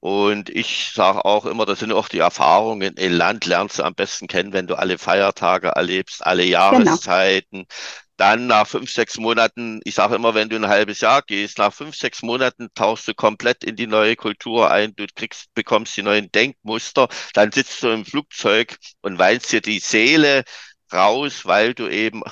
[0.00, 2.96] Und ich sage auch immer, das sind auch die Erfahrungen.
[2.98, 6.52] Ein Land lernst du am besten kennen, wenn du alle Feiertage erlebst, alle genau.
[6.52, 7.66] Jahreszeiten.
[7.66, 7.74] Genau
[8.20, 11.72] dann nach fünf, sechs Monaten, ich sage immer, wenn du ein halbes Jahr gehst, nach
[11.72, 16.02] fünf, sechs Monaten tauchst du komplett in die neue Kultur ein, du kriegst, bekommst die
[16.02, 20.44] neuen Denkmuster, dann sitzt du im Flugzeug und weinst dir die Seele
[20.92, 22.22] raus, weil du eben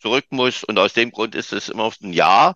[0.00, 0.64] zurück musst.
[0.68, 2.54] Und aus dem Grund ist es immer ein Jahr.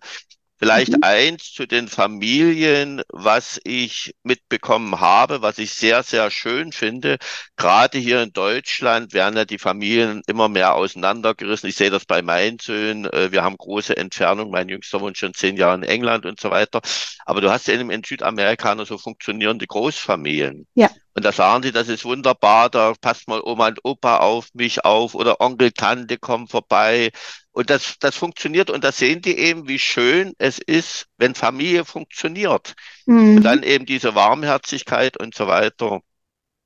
[0.63, 0.99] Vielleicht mhm.
[1.01, 7.17] eins zu den Familien, was ich mitbekommen habe, was ich sehr, sehr schön finde.
[7.57, 11.67] Gerade hier in Deutschland werden ja die Familien immer mehr auseinandergerissen.
[11.67, 13.11] Ich sehe das bei meinen Söhnen.
[13.11, 14.51] Äh, wir haben große Entfernung.
[14.51, 16.79] Mein jüngster wohnt schon zehn Jahre in England und so weiter.
[17.25, 20.65] Aber du hast eben in Südamerika so funktionierende Großfamilien.
[20.75, 20.89] Ja.
[21.15, 24.83] Und da sagen die, das ist wunderbar, da passt mal Oma und Opa auf mich
[24.83, 27.11] auf oder Onkel, Tante kommen vorbei.
[27.51, 31.85] Und das, das funktioniert und da sehen die eben, wie schön es ist, wenn Familie
[31.85, 32.73] funktioniert.
[33.05, 33.37] Mhm.
[33.37, 35.99] Und dann eben diese Warmherzigkeit und so weiter.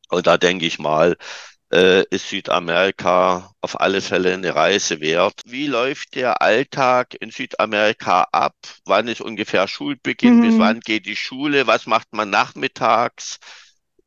[0.09, 1.17] Und da denke ich mal,
[1.73, 5.41] äh, ist Südamerika auf alle Fälle eine Reise wert.
[5.45, 8.55] Wie läuft der Alltag in Südamerika ab?
[8.85, 10.37] Wann ist ungefähr Schulbeginn?
[10.37, 10.41] Mhm.
[10.41, 11.67] Bis wann geht die Schule?
[11.67, 13.39] Was macht man nachmittags?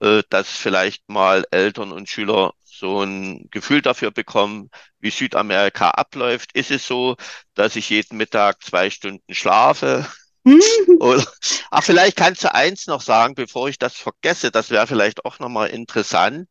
[0.00, 6.52] Äh, dass vielleicht mal Eltern und Schüler so ein Gefühl dafür bekommen, wie Südamerika abläuft.
[6.54, 7.16] Ist es so,
[7.54, 10.06] dass ich jeden Mittag zwei Stunden schlafe?
[11.00, 11.26] Oder,
[11.70, 14.50] ach, vielleicht kannst du eins noch sagen, bevor ich das vergesse.
[14.50, 16.50] Das wäre vielleicht auch nochmal interessant,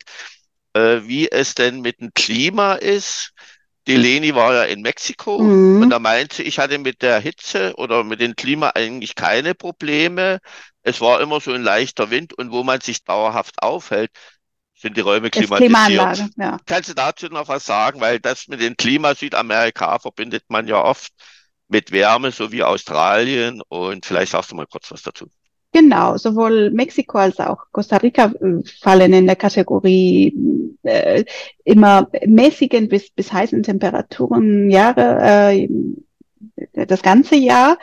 [0.74, 3.32] äh, wie es denn mit dem Klima ist.
[3.88, 5.82] Die Leni war ja in Mexiko mhm.
[5.82, 10.40] und da meinte, ich hatte mit der Hitze oder mit dem Klima eigentlich keine Probleme.
[10.90, 14.12] Es war immer so ein leichter Wind und wo man sich dauerhaft aufhält,
[14.76, 16.32] sind die Räume klimatisiert.
[16.38, 16.58] Ja.
[16.66, 18.02] Kannst du dazu noch was sagen?
[18.02, 21.12] Weil das mit dem Klima Südamerika verbindet man ja oft
[21.68, 23.62] mit Wärme, so wie Australien.
[23.68, 25.28] Und vielleicht sagst du mal kurz was dazu.
[25.72, 30.34] Genau, sowohl Mexiko als auch Costa Rica äh, fallen in der Kategorie
[30.82, 31.24] äh,
[31.64, 35.70] immer mäßigen bis, bis heißen Temperaturen Jahre, äh,
[36.74, 37.78] das ganze Jahr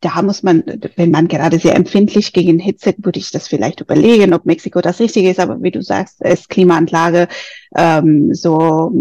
[0.00, 0.64] da muss man,
[0.96, 4.98] wenn man gerade sehr empfindlich gegen Hitze, würde ich das vielleicht überlegen, ob Mexiko das
[4.98, 5.40] Richtige ist.
[5.40, 7.28] Aber wie du sagst, ist Klimaanlage
[7.76, 8.92] ähm, so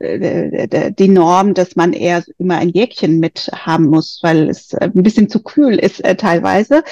[0.00, 4.92] äh, die Norm, dass man eher immer ein Jäckchen mit haben muss, weil es ein
[4.92, 6.82] bisschen zu kühl ist äh, teilweise.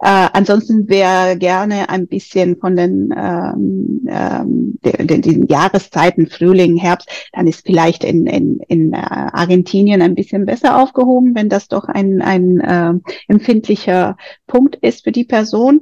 [0.00, 6.76] Äh, ansonsten wäre gerne ein bisschen von den, ähm, ähm, den, den, den Jahreszeiten Frühling,
[6.76, 11.66] Herbst, dann ist vielleicht in, in, in äh, Argentinien ein bisschen besser aufgehoben, wenn das
[11.66, 12.94] doch ein, ein äh,
[13.26, 15.80] empfindlicher Punkt ist für die Person.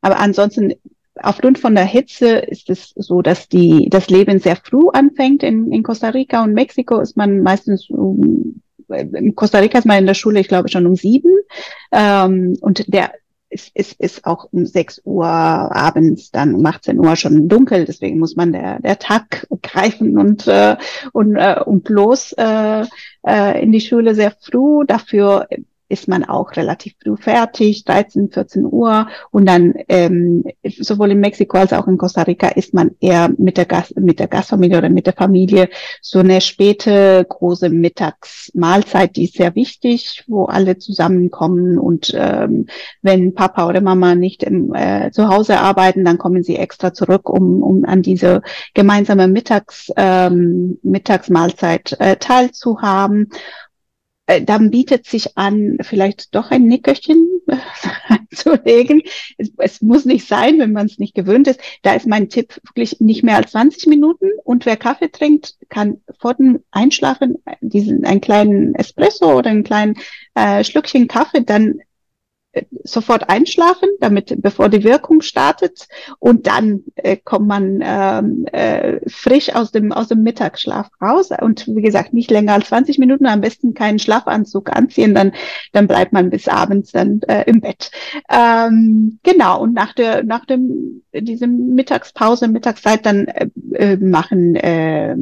[0.00, 0.74] Aber ansonsten
[1.20, 5.42] aufgrund von der Hitze ist es so, dass die, das Leben sehr früh anfängt.
[5.42, 9.98] In, in Costa Rica und Mexiko ist man meistens um, in Costa Rica ist man
[9.98, 11.32] in der Schule, ich glaube, schon um sieben.
[11.90, 13.12] Ähm, und der
[13.48, 18.18] es, es ist auch um 6 Uhr abends, dann um 18 Uhr schon dunkel, deswegen
[18.18, 20.76] muss man der, der Tag greifen und, äh,
[21.12, 22.84] und, äh, und los äh,
[23.26, 24.84] äh, in die Schule sehr früh.
[24.86, 25.48] Dafür
[25.88, 29.08] ist man auch relativ früh fertig, 13, 14 Uhr.
[29.30, 33.56] Und dann ähm, sowohl in Mexiko als auch in Costa Rica ist man eher mit
[33.56, 35.68] der, Gast, mit der Gastfamilie oder mit der Familie
[36.00, 41.78] so eine späte große Mittagsmahlzeit, die ist sehr wichtig, wo alle zusammenkommen.
[41.78, 42.66] Und ähm,
[43.02, 47.28] wenn Papa oder Mama nicht im, äh, zu Hause arbeiten, dann kommen sie extra zurück,
[47.28, 48.42] um, um an diese
[48.74, 53.30] gemeinsame Mittags, ähm, Mittagsmahlzeit äh, teilzuhaben.
[54.26, 57.28] Äh, dann bietet sich an, vielleicht doch ein Nickerchen
[58.08, 59.02] einzulegen.
[59.38, 61.60] Es, es, muss nicht sein, wenn man es nicht gewöhnt ist.
[61.82, 64.30] Da ist mein Tipp wirklich nicht mehr als 20 Minuten.
[64.44, 69.96] Und wer Kaffee trinkt, kann vor dem Einschlafen diesen einen kleinen Espresso oder einen kleinen
[70.34, 71.80] äh, Schlückchen Kaffee dann
[72.84, 75.88] sofort einschlafen, damit bevor die Wirkung startet.
[76.18, 81.30] Und dann äh, kommt man ähm, äh, frisch aus dem aus dem Mittagsschlaf raus.
[81.40, 85.32] Und wie gesagt nicht länger als 20 Minuten, am besten keinen Schlafanzug anziehen, dann
[85.72, 87.90] dann bleibt man bis abends dann äh, im Bett.
[88.30, 89.60] Ähm, genau.
[89.60, 95.16] Und nach der nach dem diese Mittagspause Mittagszeit dann äh, äh machen äh,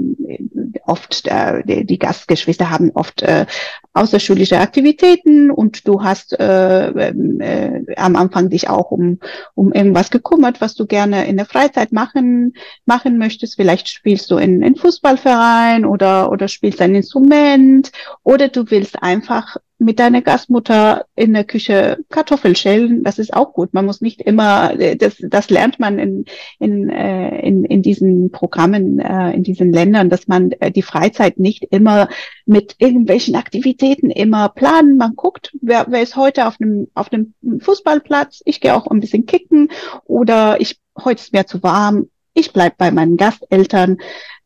[0.87, 3.47] oft äh, die, die Gastgeschwister haben oft äh,
[3.93, 5.51] außerschulische Aktivitäten.
[5.51, 9.19] Und du hast äh, äh, am Anfang dich auch um,
[9.55, 12.55] um irgendwas gekümmert, was du gerne in der Freizeit machen,
[12.87, 13.57] machen möchtest.
[13.57, 19.57] Vielleicht spielst du in, in Fußballverein oder, oder spielst ein Instrument oder du willst einfach
[19.79, 23.75] mit deiner Gastmutter in der Küche Kartoffeln schälen, das ist auch gut.
[23.75, 26.25] Man muss nicht immer, das, das lernt man in,
[26.61, 31.39] in, äh, in, in diesen Programmen, äh, in diesen Ländern, dass man äh, die Freizeit
[31.39, 32.09] nicht immer
[32.47, 34.97] mit irgendwelchen Aktivitäten immer planen.
[34.97, 38.43] Man guckt, wer, wer ist heute auf einem, auf einem Fußballplatz.
[38.45, 39.71] Ich gehe auch ein bisschen kicken
[40.05, 42.09] oder ich, heute ist mir zu warm.
[42.33, 43.99] Ich bleib bei meinen Gasteltern.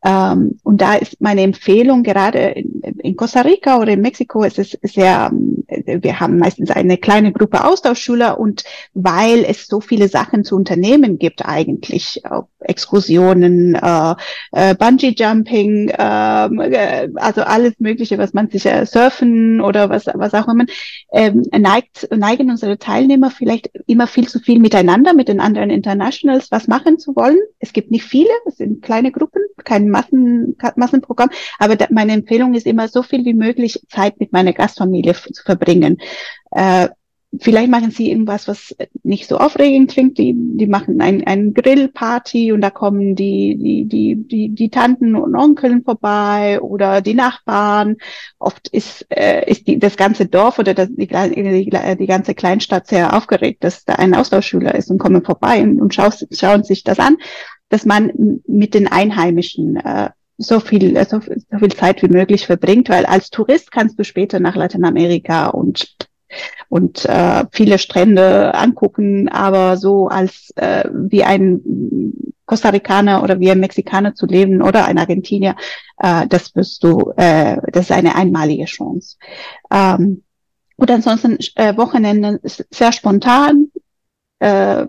[0.05, 4.59] Ähm, und da ist meine Empfehlung, gerade in, in, Costa Rica oder in Mexiko, ist
[4.59, 8.63] es sehr, ähm, wir haben meistens eine kleine Gruppe Austauschschüler und
[8.95, 12.23] weil es so viele Sachen zu unternehmen gibt eigentlich,
[12.69, 14.15] Exkursionen, äh,
[14.53, 20.07] äh, Bungee Jumping, ähm, äh, also alles Mögliche, was man sich äh, surfen oder was,
[20.07, 20.65] was auch immer,
[21.13, 26.51] ähm, neigt, neigen unsere Teilnehmer vielleicht immer viel zu viel miteinander, mit den anderen Internationals
[26.51, 27.39] was machen zu wollen.
[27.59, 31.31] Es gibt nicht viele, es sind kleine Gruppen, kein Massen, Massenprogramm.
[31.59, 35.43] Aber da, meine Empfehlung ist immer so viel wie möglich Zeit mit meiner Gastfamilie zu
[35.43, 35.99] verbringen.
[36.51, 36.89] Äh,
[37.39, 40.19] vielleicht machen sie irgendwas, was nicht so aufregend klingt.
[40.19, 45.15] Die, die machen ein, ein Grillparty und da kommen die, die, die, die, die Tanten
[45.15, 47.97] und Onkeln vorbei oder die Nachbarn.
[48.39, 52.87] Oft ist, äh, ist die, das ganze Dorf oder das, die, die, die ganze Kleinstadt
[52.87, 56.85] sehr aufgeregt, dass da ein Austauschschüler ist und kommen vorbei und, und schauen, schauen sich
[56.85, 57.17] das an
[57.71, 62.47] dass man mit den Einheimischen äh, so viel, äh, so, so viel Zeit wie möglich
[62.47, 66.08] verbringt, weil als Tourist kannst du später nach Lateinamerika und
[66.69, 71.61] und äh, viele Strände angucken, aber so als äh, wie ein
[72.47, 75.55] Costa Ricaner oder wie ein Mexikaner zu leben oder ein Argentinier,
[75.99, 79.17] äh, das wirst du, äh, das ist eine einmalige Chance.
[79.71, 80.23] Ähm,
[80.77, 83.71] und ansonsten äh, Wochenende sehr spontan.
[84.39, 84.87] Äh,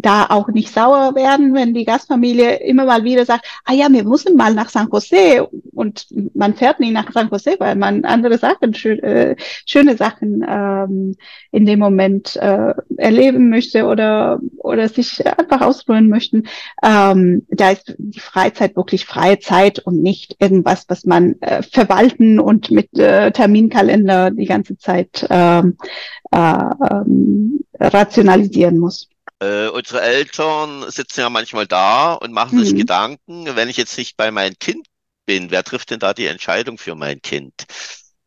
[0.00, 4.04] da auch nicht sauer werden, wenn die Gastfamilie immer mal wieder sagt, ah ja, wir
[4.04, 8.38] müssen mal nach San Jose und man fährt nicht nach San Jose, weil man andere
[8.38, 9.36] Sachen, schön, äh,
[9.66, 11.16] schöne Sachen ähm,
[11.50, 16.44] in dem Moment äh, erleben möchte oder oder sich einfach ausruhen möchten.
[16.82, 22.40] Ähm, da ist die Freizeit wirklich freie Zeit und nicht irgendwas, was man äh, verwalten
[22.40, 25.76] und mit äh, Terminkalender die ganze Zeit ähm,
[26.30, 29.08] äh, ähm, rationalisieren muss.
[29.40, 32.64] Äh, unsere Eltern sitzen ja manchmal da und machen mhm.
[32.64, 34.86] sich Gedanken, wenn ich jetzt nicht bei meinem Kind
[35.26, 37.64] bin, wer trifft denn da die Entscheidung für mein Kind?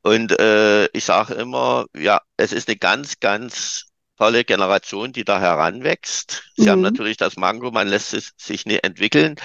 [0.01, 3.85] Und äh, ich sage immer, ja, es ist eine ganz, ganz
[4.17, 6.43] tolle Generation, die da heranwächst.
[6.55, 6.69] Sie mhm.
[6.69, 9.35] haben natürlich das Mango, man lässt es sich nicht entwickeln,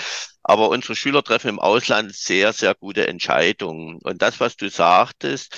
[0.43, 3.99] aber unsere Schüler treffen im Ausland sehr, sehr gute Entscheidungen.
[4.03, 5.57] Und das, was du sagtest,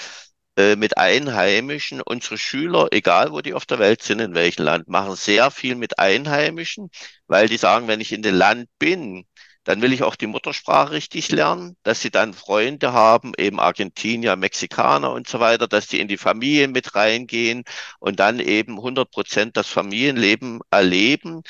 [0.60, 2.02] äh, mit Einheimischen.
[2.02, 5.74] Unsere Schüler, egal wo die auf der Welt sind, in welchem Land, machen sehr viel
[5.74, 6.90] mit Einheimischen,
[7.26, 9.24] weil die sagen, wenn ich in dem Land bin,
[9.64, 14.36] dann will ich auch die Muttersprache richtig lernen, dass sie dann Freunde haben, eben Argentinier,
[14.36, 17.64] Mexikaner und so weiter, dass die in die Familien mit reingehen
[17.98, 21.42] und dann eben 100 Prozent das Familienleben erleben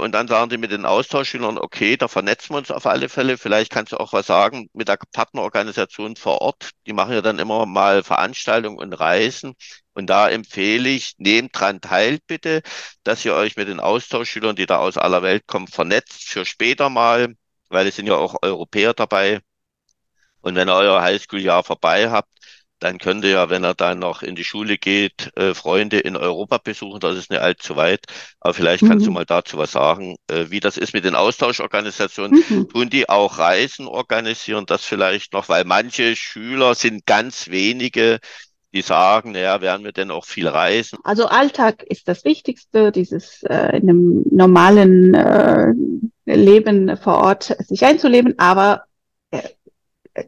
[0.00, 3.36] und dann sagen die mit den Austauschschülern, okay, da vernetzen wir uns auf alle Fälle.
[3.38, 6.70] Vielleicht kannst du auch was sagen mit der Partnerorganisation vor Ort.
[6.86, 9.54] Die machen ja dann immer mal Veranstaltungen und Reisen.
[9.92, 12.62] Und da empfehle ich, nehmt dran teil bitte,
[13.04, 16.88] dass ihr euch mit den Austauschschülern, die da aus aller Welt kommen, vernetzt für später
[16.88, 17.34] mal,
[17.68, 19.40] weil es sind ja auch Europäer dabei.
[20.40, 22.30] Und wenn ihr euer Highschool-Jahr vorbei habt,
[22.78, 26.58] dann könnte ja, wenn er dann noch in die Schule geht, äh, Freunde in Europa
[26.58, 27.00] besuchen.
[27.00, 28.04] Das ist nicht allzu weit.
[28.40, 29.10] Aber vielleicht kannst mhm.
[29.10, 32.42] du mal dazu was sagen, äh, wie das ist mit den Austauschorganisationen.
[32.48, 32.68] Mhm.
[32.68, 34.64] Tun die auch Reisen organisieren?
[34.66, 38.20] Das vielleicht noch, weil manche Schüler sind ganz wenige,
[38.72, 40.98] die sagen, naja, werden wir denn auch viel reisen?
[41.02, 45.72] Also Alltag ist das Wichtigste, dieses äh, in einem normalen äh,
[46.26, 48.84] Leben vor Ort sich einzuleben, aber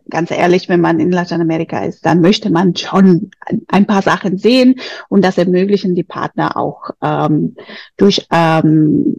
[0.09, 3.31] ganz ehrlich, wenn man in Lateinamerika ist, dann möchte man schon
[3.69, 7.57] ein paar Sachen sehen und das ermöglichen die Partner auch ähm,
[7.97, 9.17] durch ähm,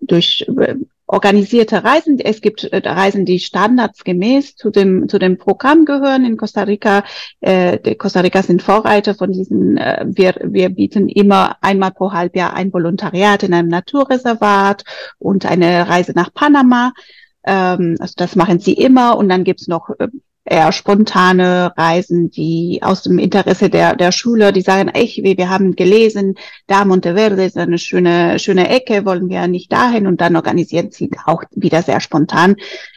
[0.00, 0.74] durch äh,
[1.06, 2.18] organisierte Reisen.
[2.18, 6.24] Es gibt äh, Reisen, die standardsgemäß zu dem, zu dem Programm gehören.
[6.24, 7.04] In Costa Rica,
[7.40, 12.54] äh, Costa Rica sind Vorreiter von diesen, äh, wir, wir bieten immer einmal pro Halbjahr
[12.54, 14.84] ein Volontariat in einem Naturreservat
[15.18, 16.92] und eine Reise nach Panama.
[17.46, 19.16] Ähm, also das machen sie immer.
[19.16, 20.08] Und dann gibt's noch äh,
[20.44, 25.74] eher spontane Reisen, die aus dem Interesse der, der Schüler, die sagen, ey, wir haben
[25.74, 26.34] gelesen,
[26.66, 31.10] da Monteverde ist eine schöne, schöne Ecke, wollen wir nicht dahin und dann organisieren sie
[31.24, 32.56] auch wieder sehr spontan.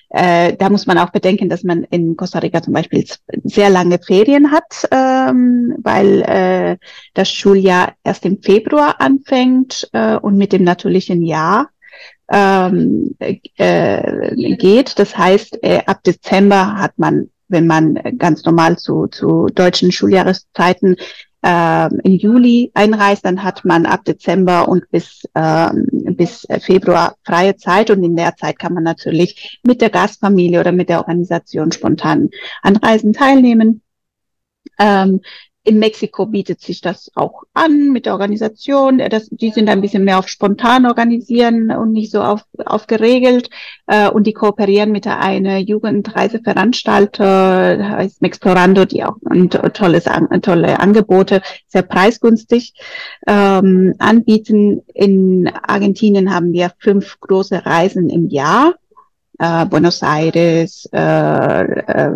[0.09, 3.05] Äh, da muss man auch bedenken, dass man in Costa Rica zum Beispiel
[3.43, 6.77] sehr lange Ferien hat, ähm, weil äh,
[7.13, 11.69] das Schuljahr erst im Februar anfängt äh, und mit dem natürlichen Jahr
[12.29, 14.99] ähm, äh, geht.
[14.99, 20.97] Das heißt, äh, ab Dezember hat man wenn man ganz normal zu, zu deutschen Schuljahreszeiten
[21.41, 27.55] äh, im Juli einreist, dann hat man ab Dezember und bis, äh, bis Februar freie
[27.55, 31.71] Zeit und in der Zeit kann man natürlich mit der Gastfamilie oder mit der Organisation
[31.71, 32.29] spontan
[32.61, 33.81] an Reisen teilnehmen.
[34.79, 35.21] Ähm,
[35.67, 38.99] in Mexiko bietet sich das auch an mit der Organisation.
[39.09, 43.49] Das, die sind ein bisschen mehr auf spontan organisieren und nicht so auf, auf geregelt.
[43.85, 50.05] Äh, und die kooperieren mit der eine Jugendreiseveranstalter, heißt Mexplorando, die auch ein tolles,
[50.41, 52.73] tolle Angebote, sehr preisgünstig
[53.27, 54.83] ähm, anbieten.
[54.93, 58.75] In Argentinien haben wir fünf große Reisen im Jahr
[59.39, 62.11] äh, Buenos Aires, äh, äh,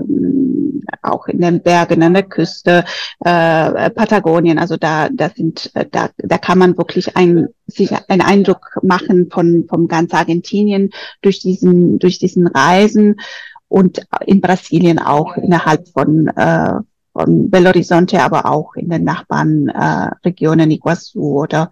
[1.02, 2.84] auch in den Bergen an der Küste,
[3.24, 4.60] äh, Patagonien.
[4.60, 9.30] Also da, da sind, äh, da, da kann man wirklich ein, sich einen Eindruck machen
[9.32, 13.16] von vom ganz Argentinien durch diesen durch diesen Reisen
[13.68, 16.74] und in Brasilien auch innerhalb von äh,
[17.14, 21.70] von Belo Horizonte, aber auch in den Nachbarn äh, Regionen Iguazu oder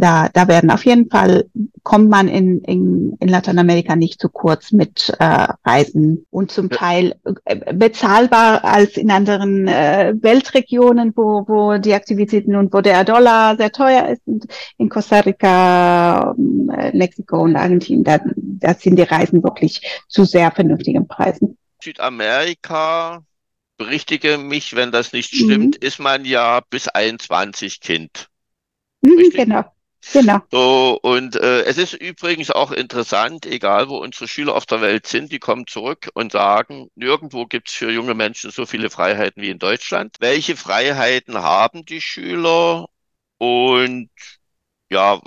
[0.00, 1.48] da, da werden auf jeden Fall,
[1.82, 7.16] kommt man in, in, in Lateinamerika nicht zu kurz mit äh, Reisen und zum Teil
[7.44, 13.56] äh, bezahlbar als in anderen äh, Weltregionen, wo, wo die Aktivitäten und wo der Dollar
[13.56, 14.22] sehr teuer ist.
[14.26, 16.34] Und in Costa Rica,
[16.76, 21.58] äh, Mexiko und Argentinien, da, da sind die Reisen wirklich zu sehr vernünftigen Preisen.
[21.82, 23.22] Südamerika,
[23.76, 25.86] berichtige mich, wenn das nicht stimmt, mhm.
[25.86, 28.28] ist man ja bis 21 Kind.
[29.00, 29.64] Mhm, genau.
[30.12, 30.40] Genau.
[30.50, 35.06] So, und äh, es ist übrigens auch interessant, egal wo unsere Schüler auf der Welt
[35.06, 39.42] sind, die kommen zurück und sagen, nirgendwo gibt es für junge Menschen so viele Freiheiten
[39.42, 40.16] wie in Deutschland.
[40.20, 42.86] Welche Freiheiten haben die Schüler?
[43.36, 44.10] Und
[44.90, 45.20] ja,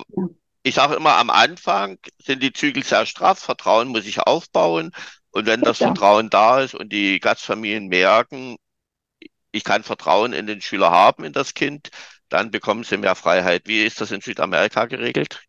[0.63, 4.91] ich sage immer, am Anfang sind die Zügel sehr straff, Vertrauen muss ich aufbauen.
[5.31, 5.87] Und wenn das ja.
[5.87, 8.57] Vertrauen da ist und die Gastfamilien merken,
[9.51, 11.89] ich kann Vertrauen in den Schüler haben, in das Kind,
[12.31, 13.63] dann bekommen sie mehr Freiheit.
[13.65, 15.41] Wie ist das in Südamerika geregelt?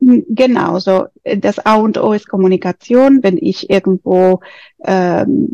[0.00, 3.22] Hm, genau, so das A und O ist Kommunikation.
[3.22, 4.40] Wenn ich irgendwo
[4.84, 5.48] ähm,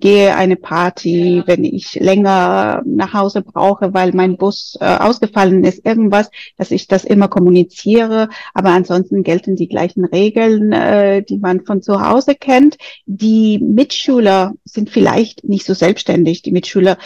[0.00, 5.86] gehe, eine Party, wenn ich länger nach Hause brauche, weil mein Bus äh, ausgefallen ist,
[5.86, 8.28] irgendwas, dass ich das immer kommuniziere.
[8.52, 12.76] Aber ansonsten gelten die gleichen Regeln, äh, die man von zu Hause kennt.
[13.06, 16.42] Die Mitschüler sind vielleicht nicht so selbstständig.
[16.42, 16.98] Die Mitschüler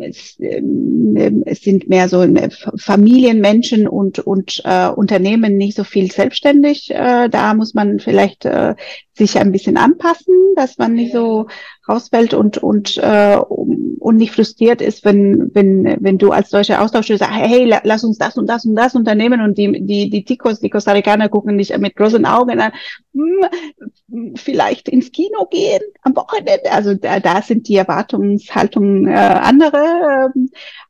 [0.00, 6.10] es, ähm, es sind mehr so äh, Familienmenschen und, und äh, Unternehmen nicht so viel
[6.10, 6.90] selbstständig.
[6.90, 8.74] Äh, da muss man vielleicht äh,
[9.16, 11.46] sich ein bisschen anpassen, dass man nicht so
[11.88, 17.18] rausfällt und und äh, und nicht frustriert ist, wenn wenn wenn du als deutscher Austauschschüler
[17.18, 20.60] sagst, hey, lass uns das und das und das unternehmen und die die die Ticos,
[20.60, 22.72] die Costa Ricaner gucken dich mit großen Augen an,
[23.14, 26.70] hm, vielleicht ins Kino gehen am Wochenende.
[26.70, 30.40] Also da, da sind die Erwartungshaltungen äh, andere, äh,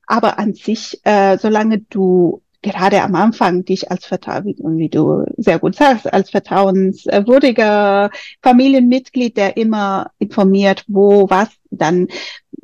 [0.07, 5.59] aber an sich, äh, solange du gerade am Anfang dich als Vertrauen, wie du sehr
[5.59, 8.11] gut sagst, als vertrauenswürdiger
[8.43, 12.09] Familienmitglied, der immer informiert, wo was, dann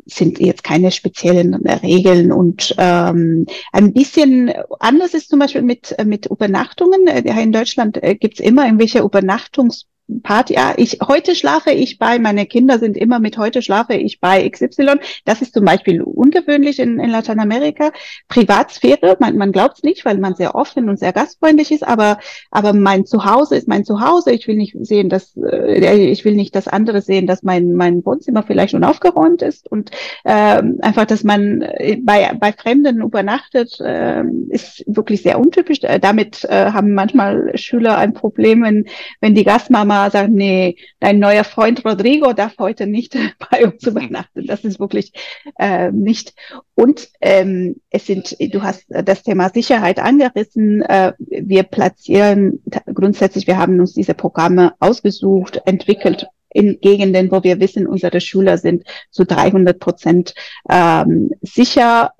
[0.07, 6.27] sind jetzt keine speziellen Regeln und ähm, ein bisschen anders ist zum Beispiel mit mit
[6.27, 7.07] Übernachtungen.
[7.07, 9.87] Ja, in Deutschland äh, gibt's immer irgendwelche Übernachtungs
[10.23, 14.21] Party, ja, ich, heute schlafe ich bei, meine Kinder sind immer mit heute schlafe ich
[14.21, 14.97] bei XY.
[15.25, 17.93] Das ist zum Beispiel ungewöhnlich in, in Lateinamerika.
[18.29, 22.19] Privatsphäre, man, man glaubt es nicht, weil man sehr offen und sehr gastfreundlich ist, aber,
[22.51, 24.33] aber mein Zuhause ist mein Zuhause.
[24.33, 28.05] Ich will nicht sehen, dass, äh, ich will nicht das andere sehen, dass mein, mein
[28.05, 29.91] Wohnzimmer vielleicht schon aufgeräumt ist und
[30.25, 35.83] äh, einfach, dass man äh, bei, bei Fremden übernachtet, äh, ist wirklich sehr untypisch.
[35.83, 38.87] Äh, damit äh, haben manchmal Schüler ein Problem, wenn,
[39.21, 43.17] wenn die Gastmama Mama sagt, nee, dein neuer Freund Rodrigo darf heute nicht
[43.51, 44.47] bei uns übernachten.
[44.47, 45.13] Das ist wirklich
[45.59, 46.35] äh, nicht.
[46.75, 50.83] Und ähm, es sind, du hast das Thema Sicherheit angerissen.
[50.83, 52.63] Äh, wir platzieren
[52.93, 58.59] grundsätzlich, wir haben uns diese Programme ausgesucht, entwickelt in Gegenden, wo wir wissen, unsere Schüler
[58.59, 60.35] sind zu 300 Prozent
[60.69, 62.13] ähm, sicher.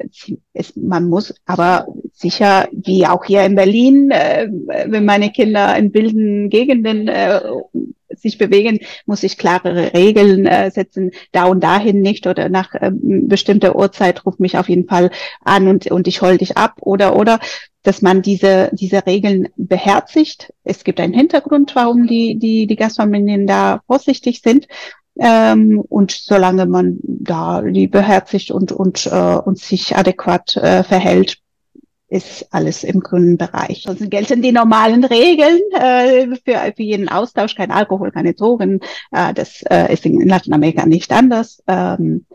[0.53, 4.49] Es, man muss aber sicher, wie auch hier in Berlin, äh,
[4.87, 7.41] wenn meine Kinder in wilden Gegenden äh,
[8.17, 12.91] sich bewegen, muss ich klarere Regeln äh, setzen, da und dahin nicht oder nach äh,
[12.93, 15.11] bestimmter Uhrzeit ruf mich auf jeden Fall
[15.45, 17.41] an und, und ich hol dich ab oder oder
[17.83, 20.53] dass man diese, diese Regeln beherzigt.
[20.63, 24.69] Es gibt einen Hintergrund, warum die, die, die Gastfamilien da vorsichtig sind.
[25.19, 31.39] Ähm, und solange man da die beherzigt und, und, äh, und sich adäquat äh, verhält,
[32.13, 33.85] ist alles im grünen Bereich.
[33.87, 38.81] Sonst gelten die normalen Regeln äh, für, für jeden Austausch, kein Alkohol, keine Drogen.
[39.11, 41.63] Äh, das äh, ist in Lateinamerika nicht anders.
[41.67, 42.27] Ähm,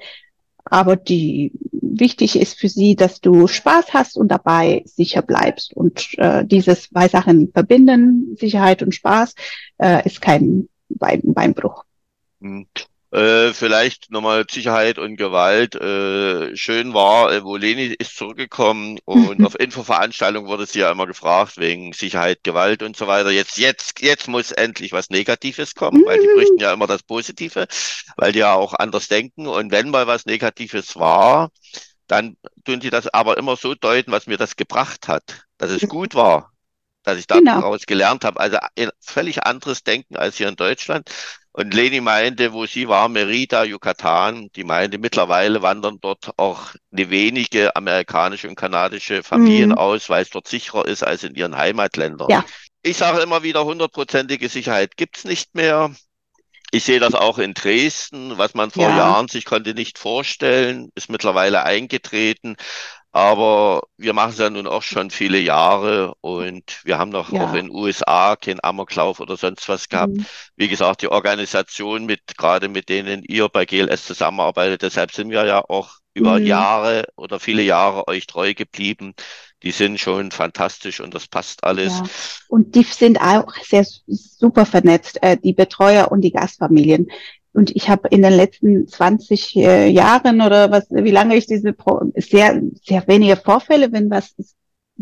[0.65, 5.73] aber die wichtig ist für sie, dass du Spaß hast und dabei sicher bleibst.
[5.73, 9.36] Und äh, dieses zwei Sachen verbinden, Sicherheit und Spaß,
[9.78, 11.84] äh, ist kein Beinbruch.
[12.41, 12.65] Hm.
[13.12, 15.76] Äh, vielleicht nochmal Sicherheit und Gewalt.
[15.76, 21.08] Äh, schön war, äh, wo Leni ist zurückgekommen und auf Infoveranstaltungen wurde sie ja immer
[21.08, 23.32] gefragt wegen Sicherheit, Gewalt und so weiter.
[23.32, 27.68] Jetzt, jetzt, jetzt muss endlich was Negatives kommen, weil die berichten ja immer das Positive,
[28.18, 29.47] weil die ja auch anders denken.
[29.47, 31.49] Und wenn mal was Negatives war,
[32.08, 32.36] dann
[32.66, 36.14] tun sie das aber immer so deuten, was mir das gebracht hat, dass es gut
[36.16, 36.51] war,
[37.03, 37.78] dass ich daraus genau.
[37.86, 38.39] gelernt habe.
[38.39, 41.10] Also ein völlig anderes Denken als hier in Deutschland.
[41.58, 47.10] Und Leni meinte, wo sie war, Merida, Yucatan, die meinte, mittlerweile wandern dort auch eine
[47.10, 49.78] wenige amerikanische und kanadische Familien mhm.
[49.80, 52.30] aus, weil es dort sicherer ist als in ihren Heimatländern.
[52.30, 52.45] Ja.
[52.84, 55.89] Ich sage immer wieder, hundertprozentige Sicherheit gibt's nicht mehr.
[56.70, 58.95] Ich sehe das auch in Dresden, was man vor ja.
[58.95, 62.55] Jahren sich konnte nicht vorstellen, ist mittlerweile eingetreten.
[63.12, 67.43] Aber wir machen es ja nun auch schon viele Jahre und wir haben noch ja.
[67.43, 70.14] auch in den USA keinen Amoklauf oder sonst was gehabt.
[70.14, 70.26] Mhm.
[70.55, 75.45] Wie gesagt, die Organisation mit, gerade mit denen ihr bei GLS zusammenarbeitet, deshalb sind wir
[75.45, 76.45] ja auch über mhm.
[76.45, 79.14] Jahre oder viele Jahre euch treu geblieben.
[79.64, 81.93] Die sind schon fantastisch und das passt alles.
[81.93, 82.03] Ja.
[82.49, 87.08] Und die sind auch sehr super vernetzt, äh, die Betreuer und die Gastfamilien.
[87.58, 91.74] Und ich habe in den letzten 20 äh, Jahren oder was, wie lange ich diese
[91.74, 94.36] Pro sehr, sehr wenige Vorfälle, wenn was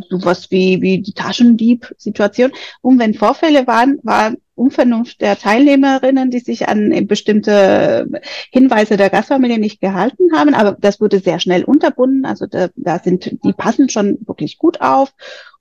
[0.10, 2.54] sowas wie, wie die Taschendieb-Situation.
[2.80, 8.08] Und wenn Vorfälle waren, war Unvernunft der Teilnehmerinnen, die sich an bestimmte
[8.52, 10.54] Hinweise der Gastfamilie nicht gehalten haben.
[10.54, 12.24] Aber das wurde sehr schnell unterbunden.
[12.24, 15.14] Also da, da sind, die passen schon wirklich gut auf.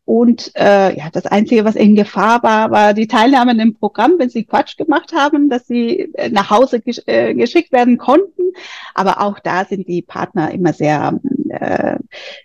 [0.06, 4.28] Und äh, ja, das Einzige, was in Gefahr war, war die Teilnahme im Programm, wenn
[4.28, 8.52] sie Quatsch gemacht haben, dass sie äh, nach Hause gesch äh, geschickt werden konnten.
[8.94, 11.96] Aber auch da sind die Partner immer sehr, äh,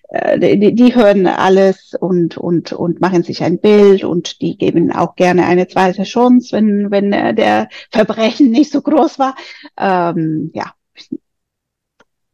[0.08, 4.92] äh, die, die hören alles und, und, und machen sich ein Bild und die geben
[4.94, 9.36] auch gerne eine zweite Chance, wenn, wenn äh, der Verbrechen nicht so groß war.
[9.78, 10.74] Ähm, ja,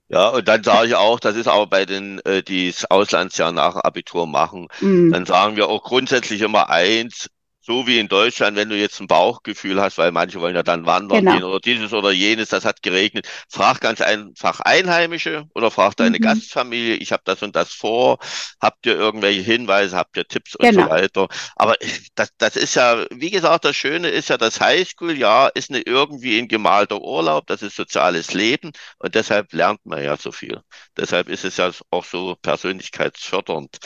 [0.10, 3.52] ja, und dann sage ich auch, das ist aber bei den, äh, die das Auslandsjahr
[3.52, 5.12] nach Abitur machen, mm.
[5.12, 7.30] dann sagen wir auch grundsätzlich immer eins,
[7.66, 10.86] so wie in Deutschland, wenn du jetzt ein Bauchgefühl hast, weil manche wollen ja dann
[10.86, 11.34] wandern genau.
[11.34, 16.18] gehen oder dieses oder jenes, das hat geregnet, frag ganz einfach Einheimische oder frag deine
[16.18, 16.22] mhm.
[16.22, 18.20] Gastfamilie, ich habe das und das vor,
[18.62, 20.84] habt ihr irgendwelche Hinweise, habt ihr Tipps und genau.
[20.84, 21.28] so weiter.
[21.56, 21.76] Aber
[22.14, 26.38] das, das ist ja, wie gesagt, das Schöne ist ja, das Highschool-Jahr ist eine irgendwie
[26.38, 30.62] ein gemalter Urlaub, das ist soziales Leben und deshalb lernt man ja so viel.
[30.98, 33.80] Deshalb ist es ja auch so persönlichkeitsfördernd.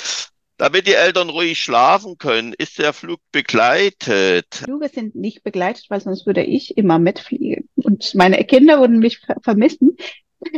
[0.60, 4.55] Damit die Eltern ruhig schlafen können, ist der Flug begleitet.
[4.55, 7.70] Flüge sind nicht begleitet, weil sonst würde ich immer mitfliegen.
[7.76, 9.95] Und meine Kinder würden mich vermissen.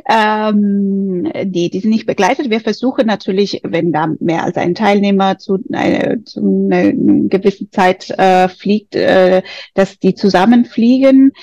[0.09, 2.49] Ähm, die, die sind nicht begleitet.
[2.49, 6.93] Wir versuchen natürlich, wenn da mehr als ein Teilnehmer zu, äh, zu einer
[7.29, 9.43] gewissen Zeit äh, fliegt, äh,
[9.75, 11.33] dass die zusammenfliegen.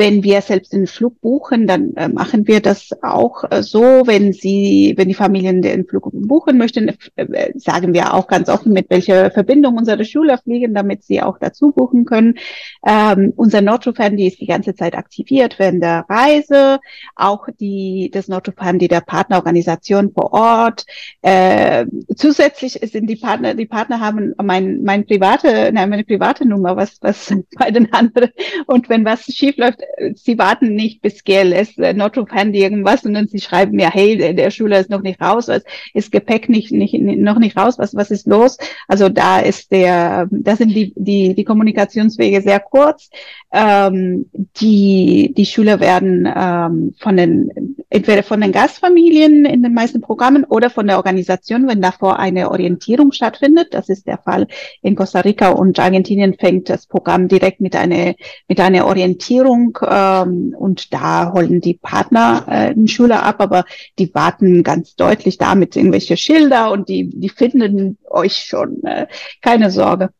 [0.00, 4.06] Wenn wir selbst den Flug buchen, dann äh, machen wir das auch äh, so.
[4.06, 8.72] Wenn Sie, wenn die Familien den Flug buchen möchten, äh, sagen wir auch ganz offen,
[8.72, 12.38] mit welcher Verbindung unsere Schüler fliegen, damit sie auch dazu buchen können.
[12.86, 16.78] Ähm, unser Notruf-Handy ist die ganze Zeit aktiviert während der Reise.
[17.14, 20.86] Auch die, das Notruf-Handy der Partnerorganisation vor Ort.
[21.20, 21.84] Äh,
[22.16, 26.96] zusätzlich sind die Partner, die Partner haben mein, mein private, nein, meine private Nummer, was,
[27.02, 28.30] was bei den anderen.
[28.66, 29.80] Und wenn was schief läuft,
[30.14, 34.50] sie warten nicht, bis GLS äh, Notruf-Handy irgendwas, sondern sie schreiben mir, hey, der, der
[34.50, 35.62] Schüler ist noch nicht raus, was
[35.94, 38.58] ist Gepäck nicht, nicht, noch nicht raus, was, was ist los?
[38.88, 43.10] Also da ist der, da sind die, die, die Kommunikationswege sehr kurz.
[43.52, 44.26] Ähm,
[44.60, 50.44] die, die Schüler werden ähm, von den, entweder von den Gastfamilien in den meisten Programmen
[50.44, 53.68] oder von der Organisation, wenn davor eine Orientierung stattfindet.
[53.72, 54.46] Das ist der Fall
[54.82, 58.14] in Costa Rica und Argentinien fängt das Programm direkt mit einer,
[58.48, 63.64] mit einer Orientierung ähm, und da holen die Partner äh, den Schüler ab, aber
[63.98, 68.82] die warten ganz deutlich da mit irgendwelche Schilder und die, die finden euch schon.
[68.84, 69.06] Äh,
[69.40, 70.10] keine Sorge.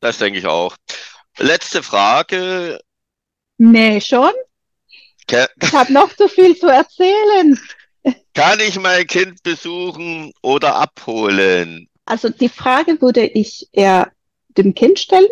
[0.00, 0.76] Das denke ich auch.
[1.38, 2.80] Letzte Frage.
[3.58, 4.32] Nee, schon?
[5.26, 7.58] Ke ich habe noch zu viel zu erzählen.
[8.34, 11.88] Kann ich mein Kind besuchen oder abholen?
[12.06, 14.10] Also die Frage würde ich eher
[14.48, 15.28] dem Kind stellen.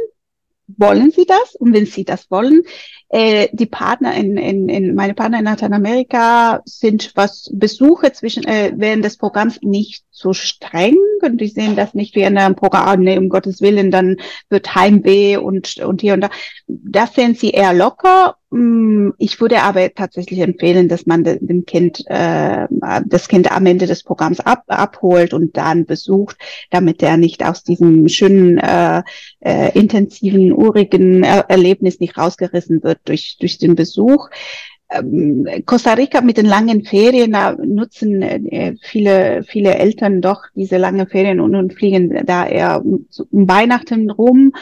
[0.77, 1.55] Wollen Sie das?
[1.55, 2.63] Und wenn Sie das wollen,
[3.11, 8.73] äh, die Partner in, in, in meine Partner in Lateinamerika sind, was Besuche zwischen äh,
[8.77, 12.89] während des Programms nicht so streng und die sehen das nicht wie in einem Programm,
[12.89, 14.17] ah, nee, um Gottes Willen, dann
[14.49, 16.31] wird Heimweh und, und hier und da.
[16.67, 18.37] Das sehen sie eher locker.
[18.51, 22.67] Mm, ich würde aber tatsächlich empfehlen, dass man dem Kind, äh,
[23.07, 26.37] das Kind am Ende des Programms ab, abholt und dann besucht,
[26.71, 29.03] damit er nicht aus diesem schönen, äh,
[29.41, 34.29] äh, intensiven, urigen er Erlebnis nicht rausgerissen wird durch, durch den Besuch.
[34.91, 40.79] Ähm, Costa Rica mit den langen Ferien, da nutzen äh, viele, viele Eltern doch diese
[40.79, 44.53] langen Ferien und, und fliegen da eher um, Weihnachten rum,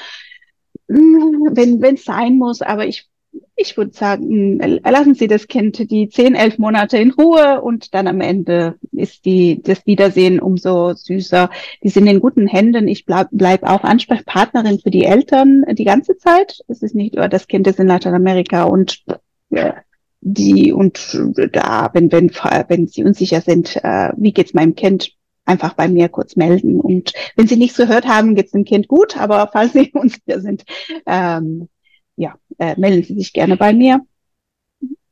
[0.88, 2.60] hm, wenn es sein muss.
[2.60, 3.08] Aber ich,
[3.56, 8.06] ich würde sagen, lassen Sie das Kind die zehn, elf Monate in Ruhe und dann
[8.06, 11.50] am Ende ist die, das Wiedersehen umso süßer.
[11.82, 12.88] Die sind in guten Händen.
[12.88, 16.60] Ich bleib, bleib auch Ansprechpartnerin für die Eltern die ganze Zeit.
[16.68, 19.04] Es ist nicht nur, das Kind ist in Lateinamerika und
[19.50, 19.76] ja,
[20.20, 21.18] die und
[21.52, 25.12] da, wenn, wenn, wenn sie unsicher sind, äh, wie geht's meinem Kind,
[25.44, 26.80] einfach bei mir kurz melden.
[26.80, 30.64] Und wenn sie nichts gehört haben, geht's dem Kind gut, aber falls sie unsicher sind,
[31.06, 31.68] ähm,
[32.16, 34.00] ja, äh, melden Sie sich gerne bei mir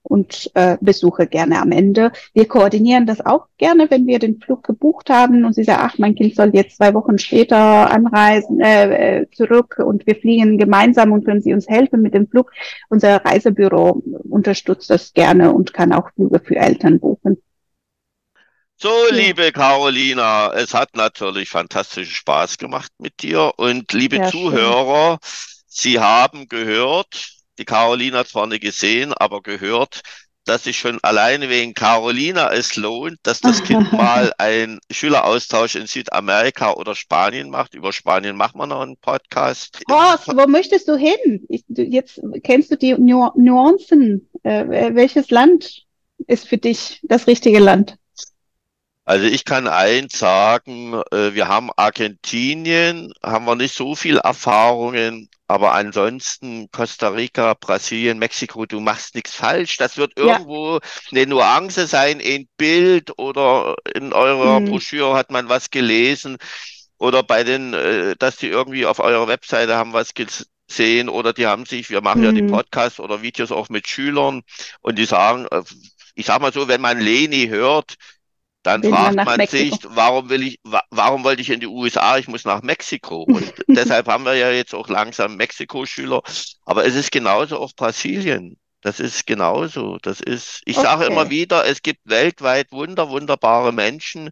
[0.05, 2.12] und äh, besuche gerne am Ende.
[2.34, 5.98] Wir koordinieren das auch gerne, wenn wir den Flug gebucht haben und sie sagen, ach,
[5.98, 11.11] mein Kind soll jetzt zwei Wochen später anreisen, äh, äh, zurück und wir fliegen gemeinsam
[11.12, 12.52] und können Sie uns helfen mit dem Flug.
[12.90, 17.38] Unser Reisebüro unterstützt das gerne und kann auch Flüge für Eltern buchen.
[18.76, 25.18] So, liebe Carolina, es hat natürlich fantastischen Spaß gemacht mit dir und liebe ja, Zuhörer,
[25.22, 25.53] schön.
[25.77, 30.03] Sie haben gehört, die Carolina zwar nicht gesehen, aber gehört,
[30.45, 35.87] dass sich schon alleine wegen Carolina es lohnt, dass das Kind mal einen Schüleraustausch in
[35.87, 37.75] Südamerika oder Spanien macht.
[37.75, 39.81] Über Spanien machen wir noch einen Podcast.
[39.91, 41.45] Horst, wo möchtest du hin?
[41.49, 44.31] Ich, du, jetzt kennst du die Nu Nuancen.
[44.45, 45.87] Äh, welches Land
[46.29, 47.97] ist für dich das richtige Land?
[49.07, 55.28] Also ich kann eins sagen, äh, wir haben Argentinien, haben wir nicht so viel Erfahrungen,
[55.46, 59.76] aber ansonsten Costa Rica, Brasilien, Mexiko, du machst nichts falsch.
[59.76, 60.80] Das wird irgendwo ja.
[61.12, 64.70] eine Nuance sein, ein Bild oder in eurer mhm.
[64.70, 66.38] Broschüre hat man was gelesen
[66.96, 71.46] oder bei den, äh, dass die irgendwie auf eurer Webseite haben was gesehen oder die
[71.46, 72.24] haben sich, wir machen mhm.
[72.24, 72.52] ja die mhm.
[72.52, 74.42] Podcasts oder Videos auch mit Schülern
[74.80, 75.62] und die sagen, äh,
[76.14, 77.96] ich sag mal so, wenn man Leni hört,
[78.65, 80.59] dann Will fragt man, man sich, warum will ich,
[80.91, 82.17] warum wollte ich in die USA?
[82.17, 83.23] Ich muss nach Mexiko.
[83.29, 86.23] Und deshalb haben wir ja jetzt auch langsam Mexiko-Schüler.
[86.65, 88.59] Aber es ist genauso auf Brasilien.
[88.81, 89.99] Das ist genauso.
[89.99, 90.87] Das ist, ich okay.
[90.87, 94.31] sage immer wieder, es gibt weltweit wunder, wunderbare Menschen.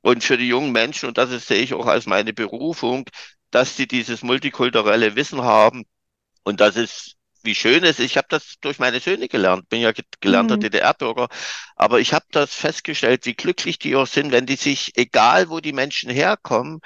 [0.00, 3.04] Und für die jungen Menschen, und das ist, sehe ich auch als meine Berufung,
[3.50, 5.84] dass sie dieses multikulturelle Wissen haben.
[6.42, 7.17] Und das ist
[7.48, 8.04] wie schön es ist.
[8.04, 10.60] Ich habe das durch meine Söhne gelernt, bin ja gelernter mhm.
[10.60, 11.28] DDR-Bürger,
[11.76, 15.60] aber ich habe das festgestellt, wie glücklich die auch sind, wenn die sich, egal wo
[15.60, 16.80] die Menschen herkommen,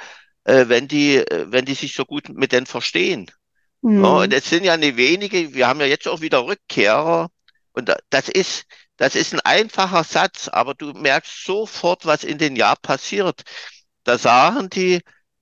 [0.45, 3.29] äh, wenn die, äh, wenn die sich so gut mit denen verstehen.
[3.83, 4.05] Mhm.
[4.05, 7.29] Ja, und es sind ja nicht wenige, wir haben ja jetzt auch wieder Rückkehrer
[7.73, 8.65] und das ist,
[8.97, 13.43] das ist ein einfacher Satz, aber du merkst sofort, was in den Jahr passiert.
[14.05, 15.01] Da sagen die,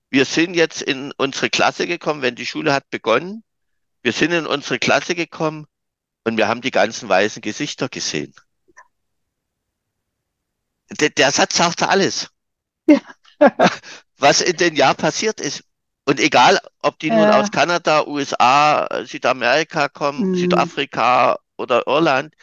[0.08, 3.44] wir sind jetzt in unsere Klasse gekommen, wenn die Schule hat begonnen
[4.02, 5.66] wir sind in unsere Klasse gekommen
[6.24, 8.34] und wir haben die ganzen weißen Gesichter gesehen.
[10.98, 12.30] Der, der Satz sagte alles.
[12.86, 13.00] Ja.
[14.20, 15.64] was in den Jahr passiert ist.
[16.04, 17.14] Und egal, ob die ja.
[17.14, 20.34] nun aus Kanada, USA, Südamerika kommen, mhm.
[20.36, 22.34] Südafrika oder Irland,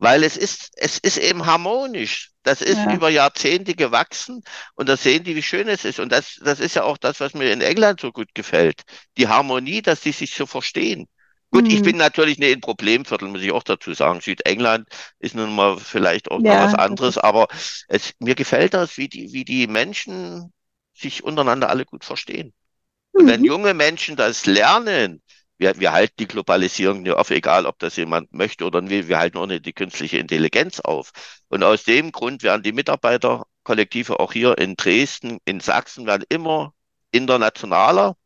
[0.00, 2.30] weil es ist, es ist eben harmonisch.
[2.42, 2.94] Das ist ja.
[2.94, 4.42] über Jahrzehnte gewachsen
[4.74, 6.00] und da sehen die, wie schön es ist.
[6.00, 8.82] Und das, das ist ja auch das, was mir in England so gut gefällt.
[9.18, 11.06] Die Harmonie, dass die sich so verstehen.
[11.50, 11.70] Gut, mhm.
[11.70, 14.22] ich bin natürlich nicht in Problemviertel, muss ich auch dazu sagen.
[14.22, 14.88] Südengland
[15.18, 17.48] ist nun mal vielleicht auch ja, was anderes, aber
[17.88, 20.50] es, mir gefällt das, wie die, wie die Menschen
[20.94, 22.54] sich untereinander alle gut verstehen.
[23.12, 23.46] Und wenn mhm.
[23.46, 25.20] junge Menschen das lernen,
[25.60, 29.18] wir, wir halten die Globalisierung nicht auf, egal ob das jemand möchte oder nicht, wir
[29.18, 31.12] halten auch nicht die künstliche Intelligenz auf.
[31.48, 36.72] Und aus dem Grund werden die Mitarbeiterkollektive auch hier in Dresden, in Sachsen, werden immer
[37.12, 38.16] internationaler.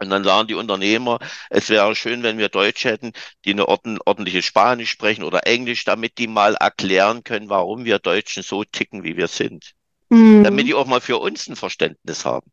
[0.00, 1.18] Und dann sagen die Unternehmer,
[1.50, 3.12] es wäre schön, wenn wir Deutsch hätten,
[3.44, 7.98] die eine orden, ordentliche Spanisch sprechen oder Englisch, damit die mal erklären können, warum wir
[7.98, 9.72] Deutschen so ticken, wie wir sind.
[10.10, 10.44] Mhm.
[10.44, 12.48] Damit die auch mal für uns ein Verständnis haben.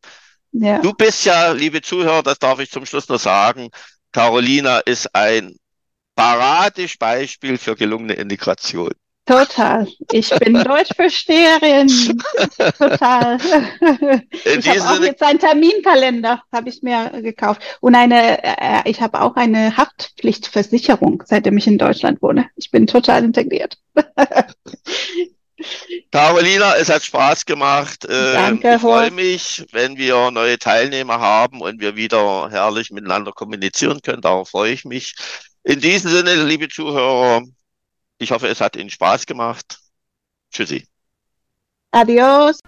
[0.50, 0.80] Ja.
[0.80, 3.70] Du bist ja, liebe Zuhörer, das darf ich zum Schluss noch sagen,
[4.12, 5.56] Carolina ist ein
[6.14, 8.90] paradisch Beispiel für gelungene Integration.
[9.26, 9.88] Total.
[10.12, 11.88] Ich bin Deutschversteherin.
[12.78, 13.38] Total.
[14.44, 17.60] Ich habe auch jetzt einen Terminkalender, habe ich mir gekauft.
[17.80, 22.48] Und eine, äh, ich habe auch eine Haftpflichtversicherung, seitdem ich in Deutschland wohne.
[22.54, 23.76] Ich bin total integriert.
[26.10, 28.06] Carolina, es hat Spaß gemacht.
[28.08, 33.32] Ähm, Danke, ich freue mich, wenn wir neue Teilnehmer haben und wir wieder herrlich miteinander
[33.32, 34.22] kommunizieren können.
[34.22, 35.14] Darauf freue ich mich.
[35.62, 37.42] In diesem Sinne, liebe Zuhörer,
[38.18, 39.78] ich hoffe, es hat Ihnen Spaß gemacht.
[40.52, 40.86] Tschüssi.
[41.90, 42.60] Adios.